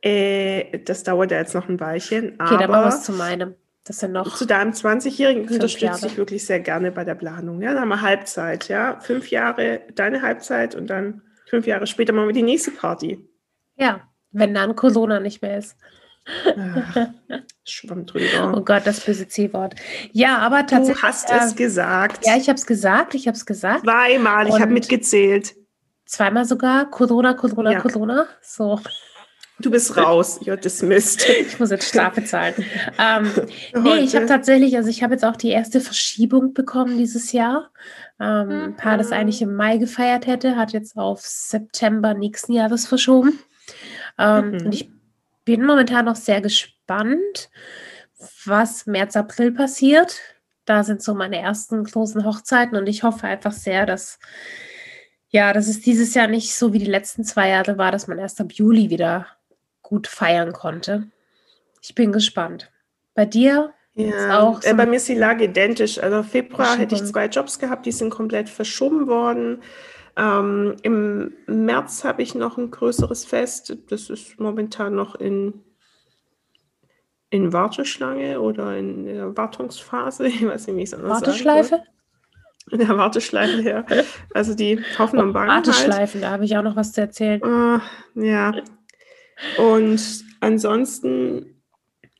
Äh, 0.00 0.78
das 0.80 1.04
dauert 1.04 1.30
ja 1.30 1.38
jetzt 1.38 1.54
noch 1.54 1.68
ein 1.68 1.78
Weilchen, 1.78 2.36
Okay, 2.40 2.56
dann 2.58 2.70
machen 2.70 2.84
wir 2.84 2.88
es 2.88 3.04
zu 3.04 3.12
meinem. 3.12 3.54
Das 3.84 3.98
sind 3.98 4.12
noch. 4.12 4.36
zu 4.36 4.46
deinem 4.46 4.70
20-Jährigen 4.72 5.42
Fünf 5.46 5.54
unterstütze 5.54 6.06
ich 6.06 6.16
wirklich 6.16 6.46
sehr 6.46 6.60
gerne 6.60 6.92
bei 6.92 7.04
der 7.04 7.16
Planung. 7.16 7.60
Ja, 7.62 7.72
dann 7.72 7.82
haben 7.82 7.88
wir 7.88 8.00
Halbzeit, 8.00 8.68
ja. 8.68 8.98
Fünf 9.00 9.30
Jahre 9.30 9.82
deine 9.94 10.22
Halbzeit 10.22 10.74
und 10.74 10.88
dann 10.88 11.22
fünf 11.48 11.66
Jahre 11.66 11.86
später 11.86 12.12
machen 12.12 12.28
wir 12.28 12.32
die 12.32 12.42
nächste 12.42 12.70
Party. 12.70 13.28
Ja, 13.76 14.08
wenn 14.30 14.54
dann 14.54 14.76
Corona 14.76 15.20
nicht 15.20 15.42
mehr 15.42 15.58
ist. 15.58 15.76
Ach, 16.26 17.08
Schwamm 17.64 18.06
drüber. 18.06 18.54
Oh 18.56 18.60
Gott, 18.62 18.82
das 18.86 19.00
böse 19.00 19.26
C-Wort. 19.28 19.74
Ja, 20.12 20.38
aber 20.38 20.62
Du 20.62 20.66
tatsächlich. 20.74 21.02
hast 21.02 21.30
äh, 21.30 21.36
es 21.38 21.56
gesagt. 21.56 22.26
Ja, 22.26 22.36
ich 22.36 22.48
habe 22.48 22.58
es 22.58 22.66
gesagt. 22.66 23.14
Ich 23.14 23.26
habe 23.26 23.36
es 23.36 23.46
gesagt. 23.46 23.84
Zweimal, 23.84 24.46
ich 24.48 24.60
habe 24.60 24.72
mitgezählt. 24.72 25.54
Zweimal 26.06 26.44
sogar. 26.44 26.90
Corona, 26.90 27.34
Corona, 27.34 27.72
Ja. 27.72 27.80
Corona. 27.80 28.26
So, 28.40 28.80
Du 29.58 29.70
bist 29.70 29.96
raus. 29.96 30.40
You're 30.42 30.56
dismissed. 30.56 31.24
ich 31.40 31.58
muss 31.60 31.70
jetzt 31.70 31.86
Strafe 31.88 32.24
zahlen. 32.24 32.54
ähm, 32.98 33.30
nee, 33.82 33.98
ich 33.98 34.16
habe 34.16 34.26
tatsächlich, 34.26 34.76
also 34.76 34.88
ich 34.88 35.02
habe 35.04 35.14
jetzt 35.14 35.24
auch 35.24 35.36
die 35.36 35.50
erste 35.50 35.80
Verschiebung 35.80 36.52
bekommen 36.52 36.98
dieses 36.98 37.30
Jahr. 37.32 37.70
Ähm, 38.18 38.50
Ein 38.50 38.76
Paar, 38.76 38.98
das 38.98 39.08
Mhm. 39.08 39.12
eigentlich 39.14 39.42
im 39.42 39.54
Mai 39.54 39.76
gefeiert 39.76 40.26
hätte, 40.26 40.56
hat 40.56 40.72
jetzt 40.72 40.96
auf 40.96 41.20
September 41.20 42.14
nächsten 42.14 42.52
Jahres 42.52 42.86
verschoben. 42.86 43.38
Ähm, 44.18 44.50
Mhm. 44.50 44.66
Und 44.66 44.74
ich 44.74 44.90
bin 45.44 45.64
momentan 45.64 46.04
noch 46.04 46.16
sehr 46.16 46.40
gespannt, 46.40 47.50
was 48.44 48.86
März, 48.86 49.16
April 49.16 49.52
passiert. 49.52 50.20
Da 50.64 50.84
sind 50.84 51.02
so 51.02 51.14
meine 51.14 51.38
ersten 51.40 51.82
großen 51.84 52.24
Hochzeiten 52.24 52.76
und 52.76 52.86
ich 52.86 53.02
hoffe 53.02 53.26
einfach 53.26 53.52
sehr, 53.52 53.86
dass 53.86 54.18
ja, 55.28 55.52
dass 55.54 55.66
es 55.66 55.80
dieses 55.80 56.12
Jahr 56.14 56.26
nicht 56.28 56.54
so 56.54 56.72
wie 56.74 56.78
die 56.78 56.84
letzten 56.84 57.24
zwei 57.24 57.48
Jahre 57.48 57.78
war, 57.78 57.90
dass 57.90 58.06
man 58.06 58.18
erst 58.18 58.38
ab 58.40 58.52
Juli 58.52 58.90
wieder 58.90 59.26
gut 59.80 60.06
feiern 60.06 60.52
konnte. 60.52 61.08
Ich 61.80 61.94
bin 61.94 62.12
gespannt. 62.12 62.70
Bei 63.14 63.24
dir? 63.24 63.72
Ja, 63.94 64.40
auch 64.40 64.60
so 64.62 64.68
äh, 64.68 64.74
bei 64.74 64.82
ein- 64.84 64.90
mir 64.90 64.96
ist 64.96 65.08
die 65.08 65.14
Lage 65.14 65.44
identisch. 65.44 65.98
Also 65.98 66.22
Februar 66.22 66.76
hätte 66.76 66.94
ich 66.94 67.04
zwei 67.04 67.26
Jobs 67.26 67.58
gehabt, 67.58 67.86
die 67.86 67.92
sind 67.92 68.10
komplett 68.10 68.50
verschoben 68.50 69.06
worden. 69.06 69.62
Ähm, 70.16 70.76
Im 70.82 71.32
März 71.46 72.04
habe 72.04 72.22
ich 72.22 72.34
noch 72.34 72.58
ein 72.58 72.70
größeres 72.70 73.24
Fest. 73.24 73.76
Das 73.88 74.10
ist 74.10 74.38
momentan 74.38 74.94
noch 74.94 75.14
in, 75.14 75.54
in 77.30 77.52
Warteschlange 77.52 78.40
oder 78.40 78.76
in 78.76 79.04
der 79.06 79.36
Wartungsphase. 79.36 80.26
Ich 80.28 80.46
weiß 80.46 80.66
nicht, 80.66 80.76
wie 80.76 80.82
ich 80.82 80.88
es 80.88 80.94
anders 80.94 81.20
sagen 81.20 81.26
Warteschleife? 81.26 81.68
soll. 81.68 81.82
In 82.70 82.78
der 82.78 82.96
Warteschleife, 82.96 83.62
ja. 83.62 83.84
Also 84.34 84.54
die 84.54 84.78
hoffen 84.98 85.18
und 85.18 85.32
bangen 85.32 85.50
halt. 85.50 85.66
Warteschleifen, 85.66 86.20
da 86.20 86.30
habe 86.30 86.44
ich 86.44 86.56
auch 86.56 86.62
noch 86.62 86.76
was 86.76 86.92
zu 86.92 87.00
erzählen. 87.00 87.40
Äh, 87.42 88.24
ja. 88.26 88.54
Und 89.58 90.24
ansonsten 90.40 91.60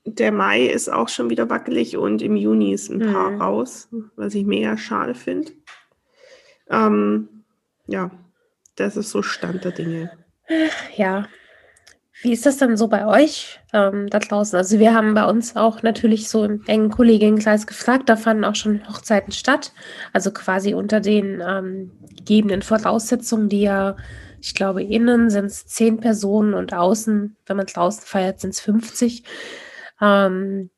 der 0.05 0.33
Mai 0.33 0.66
ist 0.66 0.88
auch 0.92 1.09
schon 1.09 1.31
wieder 1.31 1.48
wackelig 1.48 1.96
und 1.96 2.22
im 2.22 2.35
Juni 2.35 2.72
ist 2.72 2.90
ein 2.90 2.98
Mhm. 2.98 3.12
Paar 3.12 3.33
raus, 3.40 3.88
was 4.16 4.35
ich 4.35 4.44
mega 4.44 4.76
schade 4.76 5.14
finde. 5.14 5.52
Ähm, 6.68 7.28
ja, 7.92 8.11
das 8.76 8.96
ist 8.96 9.11
so 9.11 9.22
Stand 9.22 9.64
der 9.64 9.72
Dinge. 9.72 10.11
Ja. 10.96 11.28
Wie 12.22 12.33
ist 12.33 12.46
das 12.46 12.57
dann 12.57 12.76
so 12.76 12.88
bei 12.88 13.07
euch 13.07 13.61
ähm, 13.72 14.09
da 14.09 14.18
draußen? 14.18 14.57
Also 14.57 14.78
wir 14.78 14.94
haben 14.94 15.14
bei 15.14 15.24
uns 15.24 15.57
auch 15.57 15.83
natürlich 15.83 16.28
so 16.28 16.44
im 16.44 16.62
engen 16.66 16.90
Kolleginnenkreis 16.90 17.66
gefragt, 17.66 18.09
da 18.09 18.16
fanden 18.16 18.44
auch 18.44 18.55
schon 18.55 18.88
Hochzeiten 18.88 19.33
statt. 19.33 19.72
Also 20.12 20.31
quasi 20.31 20.72
unter 20.72 21.00
den 21.00 21.42
ähm, 21.46 21.92
gegebenen 22.16 22.62
Voraussetzungen, 22.62 23.48
die 23.48 23.62
ja, 23.62 23.96
ich 24.40 24.55
glaube, 24.55 24.83
innen 24.83 25.31
sind 25.31 25.46
es 25.46 25.66
zehn 25.66 26.00
Personen 26.00 26.55
und 26.55 26.72
außen, 26.72 27.37
wenn 27.46 27.57
man 27.57 27.66
draußen 27.66 28.05
feiert, 28.05 28.40
sind 28.40 28.50
es 28.50 28.61
50. 28.61 29.24
Ähm, 30.00 30.70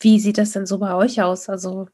wie 0.00 0.18
sieht 0.18 0.38
das 0.38 0.50
denn 0.52 0.66
so 0.66 0.78
bei 0.78 0.94
euch 0.94 1.22
aus? 1.22 1.48
Also 1.48 1.86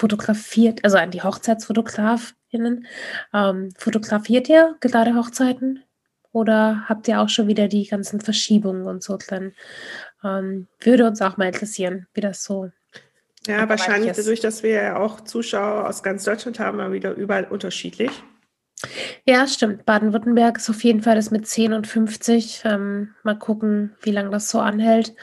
fotografiert, 0.00 0.82
also 0.82 0.96
an 0.96 1.10
die 1.10 1.22
HochzeitsfotografInnen, 1.22 2.86
ähm, 3.34 3.68
fotografiert 3.76 4.48
ihr 4.48 4.76
gerade 4.80 5.14
Hochzeiten? 5.14 5.84
Oder 6.32 6.84
habt 6.88 7.06
ihr 7.08 7.20
auch 7.20 7.28
schon 7.28 7.48
wieder 7.48 7.68
die 7.68 7.86
ganzen 7.86 8.20
Verschiebungen 8.20 8.86
und 8.86 9.02
so 9.02 9.18
drin? 9.18 9.52
Ähm, 10.24 10.68
würde 10.80 11.06
uns 11.06 11.20
auch 11.20 11.36
mal 11.36 11.48
interessieren, 11.48 12.06
wie 12.14 12.20
das 12.20 12.44
so. 12.44 12.70
Ja, 13.46 13.68
wahrscheinlich 13.68 14.12
dadurch, 14.12 14.40
dass 14.40 14.62
wir 14.62 14.70
ja 14.70 14.96
auch 14.96 15.22
Zuschauer 15.22 15.88
aus 15.88 16.02
ganz 16.02 16.24
Deutschland 16.24 16.58
haben, 16.60 16.78
mal 16.78 16.92
wieder 16.92 17.12
überall 17.14 17.44
unterschiedlich. 17.44 18.10
Ja, 19.26 19.46
stimmt. 19.46 19.84
Baden-Württemberg 19.84 20.56
ist 20.58 20.70
auf 20.70 20.82
jeden 20.84 21.02
Fall 21.02 21.16
das 21.16 21.30
mit 21.30 21.46
10 21.46 21.72
und 21.74 21.86
50. 21.86 22.62
Ähm, 22.64 23.14
mal 23.22 23.38
gucken, 23.38 23.96
wie 24.02 24.12
lange 24.12 24.30
das 24.30 24.48
so 24.48 24.60
anhält. 24.60 25.14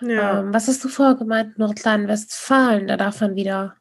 Ja, 0.00 0.40
Ähm, 0.40 0.52
was 0.52 0.68
hast 0.68 0.82
du 0.84 0.88
vorher 0.88 1.14
gemeint? 1.14 1.58
Nordrhein-Westfalen, 1.58 2.88
da 2.88 2.96
darf 2.96 3.20
man 3.20 3.36
wieder 3.36 3.76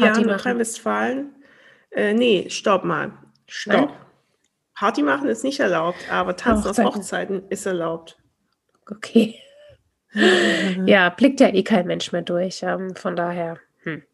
Party 0.00 0.20
machen. 0.20 0.26
Nordrhein-Westfalen. 0.26 1.34
Äh, 1.90 2.14
nee, 2.14 2.46
stopp 2.50 2.84
mal. 2.84 3.12
Stopp. 3.46 3.74
Nein? 3.74 3.88
Party 4.74 5.02
machen 5.02 5.28
ist 5.28 5.44
nicht 5.44 5.60
erlaubt, 5.60 5.98
aber 6.10 6.36
Tanzen 6.36 6.68
auf 6.70 6.76
Hochzeiten. 6.78 6.94
Hochzeiten 7.00 7.42
ist 7.48 7.66
erlaubt. 7.66 8.18
Okay. 8.90 9.36
Ja, 10.86 11.08
blickt 11.08 11.40
ja 11.40 11.48
eh 11.48 11.64
kein 11.64 11.88
Mensch 11.88 12.12
mehr 12.12 12.22
durch. 12.22 12.62
Ähm, 12.62 12.94
von 12.94 13.16
daher. 13.16 13.58
Hm. 13.82 14.04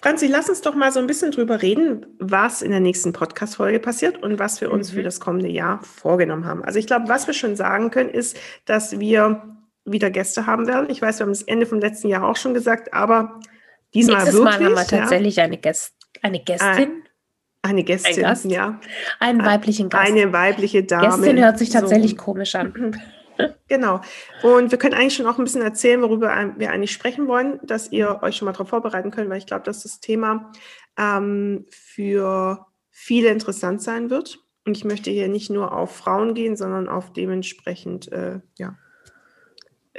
Franzi, 0.00 0.28
lass 0.28 0.48
uns 0.48 0.62
doch 0.62 0.74
mal 0.74 0.92
so 0.92 0.98
ein 0.98 1.06
bisschen 1.06 1.30
drüber 1.30 1.60
reden, 1.60 2.06
was 2.18 2.62
in 2.62 2.70
der 2.70 2.80
nächsten 2.80 3.12
Podcast-Folge 3.12 3.80
passiert 3.80 4.22
und 4.22 4.38
was 4.38 4.62
wir 4.62 4.72
uns 4.72 4.90
Mhm. 4.92 4.96
für 4.96 5.02
das 5.02 5.20
kommende 5.20 5.50
Jahr 5.50 5.82
vorgenommen 5.82 6.46
haben. 6.46 6.64
Also 6.64 6.78
ich 6.78 6.86
glaube, 6.86 7.08
was 7.10 7.26
wir 7.26 7.34
schon 7.34 7.54
sagen 7.54 7.90
können, 7.90 8.08
ist, 8.08 8.38
dass 8.64 8.98
wir 8.98 9.42
wieder 9.84 10.08
Gäste 10.10 10.46
haben 10.46 10.66
werden. 10.66 10.88
Ich 10.88 11.02
weiß, 11.02 11.18
wir 11.18 11.24
haben 11.24 11.32
das 11.32 11.42
Ende 11.42 11.66
vom 11.66 11.80
letzten 11.80 12.08
Jahr 12.08 12.26
auch 12.26 12.36
schon 12.36 12.54
gesagt, 12.54 12.94
aber 12.94 13.40
diesmal 13.94 14.16
Nächstes 14.16 14.34
wirklich. 14.34 14.44
Mal 14.44 14.52
haben 14.64 14.74
wir 14.74 14.82
ja, 14.82 15.00
tatsächlich 15.00 15.40
eine, 15.40 15.58
Gäst 15.58 15.94
eine 16.22 16.40
Gästin, 16.40 17.02
eine 17.62 17.84
Gästin, 17.84 18.22
Gast? 18.22 18.44
ja. 18.46 18.80
einen 19.20 19.44
weiblichen 19.44 19.88
Gast. 19.88 20.06
Eine 20.10 20.32
weibliche 20.32 20.84
Dame. 20.84 21.06
Gästin 21.08 21.38
hört 21.42 21.58
sich 21.58 21.70
So. 21.72 21.80
tatsächlich 21.80 22.16
komisch 22.16 22.54
an. 22.54 23.00
Genau. 23.66 24.00
Und 24.44 24.70
wir 24.70 24.78
können 24.78 24.94
eigentlich 24.94 25.16
schon 25.16 25.26
auch 25.26 25.38
ein 25.38 25.44
bisschen 25.44 25.62
erzählen, 25.62 26.00
worüber 26.02 26.30
ein- 26.30 26.56
wir 26.60 26.70
eigentlich 26.70 26.92
sprechen 26.92 27.26
wollen, 27.26 27.58
dass 27.64 27.90
ihr 27.90 28.20
euch 28.22 28.36
schon 28.36 28.46
mal 28.46 28.52
darauf 28.52 28.68
vorbereiten 28.68 29.10
könnt, 29.10 29.28
weil 29.28 29.38
ich 29.38 29.46
glaube, 29.46 29.64
dass 29.64 29.82
das 29.82 29.98
Thema 29.98 30.52
ähm, 30.96 31.66
für 31.68 32.64
viele 32.92 33.30
interessant 33.30 33.82
sein 33.82 34.08
wird. 34.08 34.38
Und 34.64 34.76
ich 34.76 34.84
möchte 34.84 35.10
hier 35.10 35.26
nicht 35.26 35.50
nur 35.50 35.72
auf 35.76 35.96
Frauen 35.96 36.34
gehen, 36.34 36.56
sondern 36.56 36.88
auf 36.88 37.12
dementsprechend, 37.12 38.12
äh, 38.12 38.38
ja, 38.56 38.76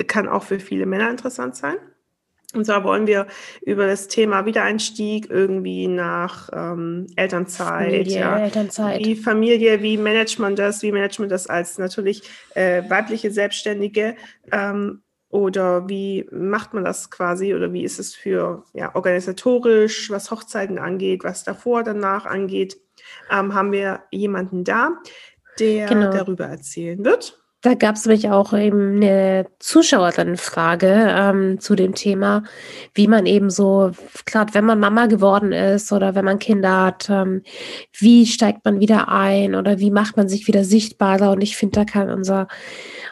kann 0.07 0.29
auch 0.29 0.43
für 0.43 0.59
viele 0.61 0.85
Männer 0.85 1.09
interessant 1.09 1.57
sein. 1.57 1.75
Und 2.55 2.65
zwar 2.65 2.83
wollen 2.83 3.07
wir 3.07 3.27
über 3.61 3.87
das 3.87 4.07
Thema 4.07 4.45
Wiedereinstieg 4.45 5.29
irgendwie 5.29 5.87
nach 5.87 6.49
ähm, 6.53 7.07
Elternzeit, 7.15 7.91
Familie, 7.91 8.19
ja, 8.19 8.39
Elternzeit. 8.39 9.05
wie 9.05 9.15
Familie, 9.15 9.81
wie 9.81 9.97
managt 9.97 10.39
man 10.39 10.55
das, 10.55 10.81
wie 10.81 10.91
managt 10.91 11.19
man 11.19 11.29
das 11.29 11.47
als 11.47 11.77
natürlich 11.77 12.23
äh, 12.55 12.83
weibliche 12.89 13.31
Selbstständige 13.31 14.15
ähm, 14.51 15.01
oder 15.29 15.89
wie 15.89 16.27
macht 16.31 16.73
man 16.73 16.85
das 16.85 17.11
quasi 17.11 17.53
oder 17.53 17.73
wie 17.73 17.83
ist 17.83 17.99
es 17.99 18.15
für 18.15 18.63
ja, 18.73 18.95
organisatorisch, 18.95 20.09
was 20.09 20.31
Hochzeiten 20.31 20.79
angeht, 20.79 21.23
was 21.23 21.43
davor, 21.43 21.83
danach 21.83 22.25
angeht, 22.25 22.77
ähm, 23.31 23.53
haben 23.53 23.71
wir 23.71 24.03
jemanden 24.11 24.63
da, 24.63 24.91
der 25.59 25.87
Genau. 25.87 26.11
darüber 26.11 26.45
erzählen 26.45 27.03
wird. 27.03 27.44
Da 27.65 27.73
gab 27.73 27.95
es 27.95 28.05
nämlich 28.05 28.29
auch 28.29 28.53
eben 28.53 28.97
eine 28.97 29.47
Zuschauerinnenfrage 29.57 31.07
ähm, 31.09 31.59
zu 31.59 31.75
dem 31.75 31.95
Thema, 31.95 32.43
wie 32.93 33.07
man 33.07 33.25
eben 33.25 33.49
so, 33.49 33.89
gerade 34.27 34.53
wenn 34.53 34.65
man 34.65 34.79
Mama 34.79 35.07
geworden 35.07 35.51
ist 35.51 35.91
oder 35.91 36.13
wenn 36.13 36.25
man 36.25 36.37
Kinder 36.37 36.83
hat, 36.83 37.09
ähm, 37.09 37.41
wie 37.97 38.27
steigt 38.27 38.65
man 38.65 38.81
wieder 38.81 39.09
ein 39.09 39.55
oder 39.55 39.79
wie 39.79 39.89
macht 39.89 40.15
man 40.15 40.29
sich 40.29 40.45
wieder 40.45 40.63
sichtbarer? 40.63 41.31
Und 41.31 41.41
ich 41.41 41.57
finde, 41.57 41.79
da 41.79 41.85
kann 41.85 42.11
unser, 42.11 42.47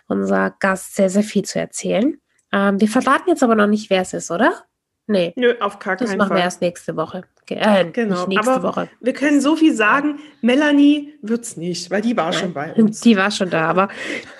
unser 0.07 0.51
Gast 0.59 0.93
sehr, 0.97 1.09
sehr 1.09 1.23
viel 1.23 1.45
zu 1.45 1.57
erzählen. 1.57 2.19
Ähm, 2.51 2.79
wir 2.79 2.89
verraten 2.89 3.29
jetzt 3.29 3.41
aber 3.41 3.55
noch 3.55 3.65
nicht, 3.65 3.89
wer 3.89 4.03
es 4.03 4.13
ist, 4.13 4.29
oder? 4.29 4.65
Nee, 5.07 5.33
Nö, 5.35 5.53
auf 5.59 5.79
gar 5.79 5.95
das 5.97 6.09
keinen 6.09 6.17
machen 6.17 6.29
wir 6.31 6.35
Fall. 6.37 6.43
erst 6.45 6.61
nächste 6.61 6.95
Woche. 6.95 7.23
Äh, 7.49 7.85
Genau, 7.91 8.25
nächste 8.27 8.51
aber 8.53 8.63
Woche. 8.63 8.89
Wir 9.01 9.13
können 9.13 9.41
so 9.41 9.55
viel 9.57 9.73
sagen, 9.73 10.19
Melanie 10.41 11.13
wird's 11.21 11.57
nicht, 11.57 11.91
weil 11.91 12.01
die 12.01 12.15
war 12.15 12.31
schon 12.31 12.53
bei 12.53 12.73
uns. 12.77 13.01
Die 13.01 13.17
war 13.17 13.29
schon 13.31 13.49
da, 13.49 13.67
aber 13.69 13.89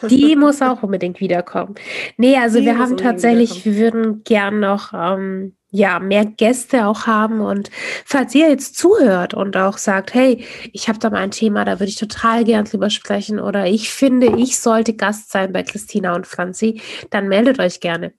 die 0.10 0.36
muss 0.38 0.62
auch 0.62 0.82
unbedingt 0.84 1.20
wiederkommen. 1.20 1.76
Nee, 2.18 2.38
also 2.38 2.60
Die 2.60 2.66
wir 2.66 2.78
haben 2.78 2.96
tatsächlich, 2.96 3.66
wir 3.66 3.76
würden 3.76 4.24
gern 4.24 4.62
noch 4.62 4.94
ähm, 4.94 5.56
ja, 5.70 6.00
mehr 6.00 6.24
Gäste 6.24 6.86
auch 6.86 7.08
haben. 7.08 7.42
Und 7.42 7.70
falls 8.06 8.34
ihr 8.36 8.48
jetzt 8.50 8.78
zuhört 8.78 9.34
und 9.34 9.58
auch 9.58 9.78
sagt, 9.78 10.14
hey, 10.14 10.46
ich 10.72 10.88
habe 10.88 11.00
da 11.00 11.10
mal 11.10 11.18
ein 11.18 11.32
Thema, 11.32 11.66
da 11.66 11.80
würde 11.80 11.90
ich 11.90 11.98
total 11.98 12.46
gern 12.46 12.66
drüber 12.66 12.90
sprechen 12.90 13.40
oder 13.40 13.66
ich 13.66 13.90
finde, 13.92 14.28
ich 14.38 14.60
sollte 14.60 14.94
Gast 14.94 15.32
sein 15.32 15.52
bei 15.52 15.64
Christina 15.64 16.16
und 16.16 16.26
Franzi, 16.28 16.80
dann 17.10 17.28
meldet 17.28 17.60
euch 17.60 17.80
gerne. 17.80 18.14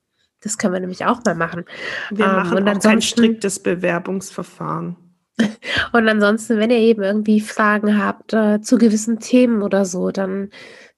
Das 0.45 0.59
können 0.59 0.75
wir 0.75 0.81
nämlich 0.81 1.05
auch 1.05 1.25
mal 1.25 1.35
machen. 1.35 1.65
Wir 2.11 2.27
Ähm, 2.27 2.33
machen 2.33 2.59
und 2.59 2.69
auch 2.69 2.81
kein 2.81 3.03
striktes 3.03 3.61
Bewerbungsverfahren. 3.61 4.97
Und 5.93 6.09
ansonsten, 6.09 6.59
wenn 6.59 6.71
ihr 6.71 6.79
eben 6.79 7.03
irgendwie 7.03 7.41
Fragen 7.41 8.01
habt 8.01 8.33
äh, 8.33 8.61
zu 8.61 8.79
gewissen 8.79 9.19
Themen 9.19 9.63
oder 9.63 9.85
so, 9.85 10.13
dann 10.13 10.51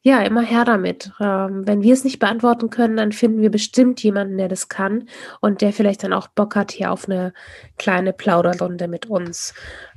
ja, 0.07 0.21
immer 0.23 0.43
her 0.43 0.65
damit. 0.65 1.11
Ähm, 1.19 1.67
wenn 1.67 1.83
wir 1.83 1.93
es 1.93 2.05
nicht 2.05 2.21
beantworten 2.21 2.71
können, 2.71 2.97
dann 2.97 3.11
finden 3.11 3.41
wir 3.41 3.51
bestimmt 3.51 4.01
jemanden, 4.05 4.39
der 4.39 4.47
das 4.47 4.69
kann 4.69 5.09
und 5.41 5.63
der 5.63 5.73
vielleicht 5.73 6.05
dann 6.05 6.13
auch 6.13 6.29
Bock 6.29 6.55
hat 6.55 6.71
hier 6.71 6.93
auf 6.93 7.09
eine 7.09 7.33
kleine 7.77 8.13
Plauderrunde 8.13 8.87
mit 8.87 9.07
uns. 9.07 9.53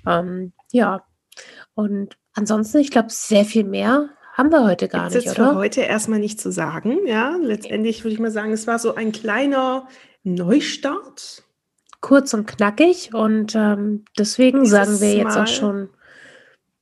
Ähm, 0.07 0.53
ja, 0.71 1.03
und 1.75 2.17
ansonsten, 2.33 2.79
ich 2.79 2.89
glaube, 2.89 3.09
sehr 3.11 3.45
viel 3.45 3.65
mehr 3.65 4.09
haben 4.39 4.51
wir 4.51 4.65
heute 4.65 4.87
gar 4.87 5.01
Gibt's 5.03 5.15
nicht, 5.15 5.25
jetzt 5.25 5.39
oder? 5.39 5.51
für 5.51 5.55
heute 5.57 5.81
erstmal 5.81 6.19
nicht 6.19 6.39
zu 6.39 6.51
sagen. 6.51 7.05
Ja, 7.05 7.35
letztendlich 7.41 8.03
würde 8.03 8.13
ich 8.13 8.19
mal 8.19 8.31
sagen, 8.31 8.53
es 8.53 8.67
war 8.67 8.79
so 8.79 8.95
ein 8.95 9.11
kleiner 9.11 9.87
Neustart. 10.23 11.43
Kurz 12.01 12.33
und 12.33 12.47
knackig 12.47 13.13
und 13.13 13.53
ähm, 13.55 14.05
deswegen 14.17 14.63
Dieses 14.63 14.71
sagen 14.71 15.01
wir 15.01 15.13
jetzt 15.13 15.35
Mal 15.35 15.43
auch 15.43 15.47
schon 15.47 15.89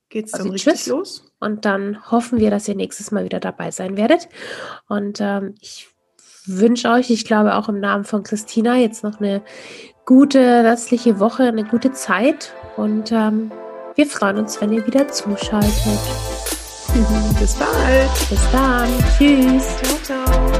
Geht's 0.08 0.30
dann 0.30 0.42
Also 0.42 0.52
richtig 0.52 0.74
tschüss. 0.74 0.86
los? 0.86 1.32
Und 1.40 1.64
dann 1.64 2.10
hoffen 2.10 2.38
wir, 2.38 2.50
dass 2.50 2.68
ihr 2.68 2.76
nächstes 2.76 3.10
Mal 3.10 3.24
wieder 3.24 3.40
dabei 3.40 3.72
sein 3.72 3.96
werdet. 3.96 4.28
Und 4.88 5.20
ähm, 5.20 5.56
ich 5.60 5.88
wünsche 6.46 6.90
euch, 6.90 7.10
ich 7.10 7.24
glaube 7.24 7.56
auch 7.56 7.68
im 7.68 7.80
Namen 7.80 8.04
von 8.04 8.22
Christina, 8.22 8.76
jetzt 8.76 9.02
noch 9.02 9.20
eine 9.20 9.42
gute 10.06 10.38
restliche 10.38 11.18
Woche, 11.18 11.42
eine 11.42 11.64
gute 11.64 11.92
Zeit. 11.92 12.54
Und 12.76 13.10
ähm, 13.10 13.50
wir 13.96 14.06
freuen 14.06 14.38
uns, 14.38 14.60
wenn 14.60 14.72
ihr 14.72 14.86
wieder 14.86 15.08
zuschaltet. 15.08 16.37
Bis 17.38 17.54
bald. 17.54 18.10
Bis 18.28 18.40
dann. 18.50 18.88
Tschüss. 19.16 19.64
Ciao, 20.04 20.24
ciao. 20.24 20.57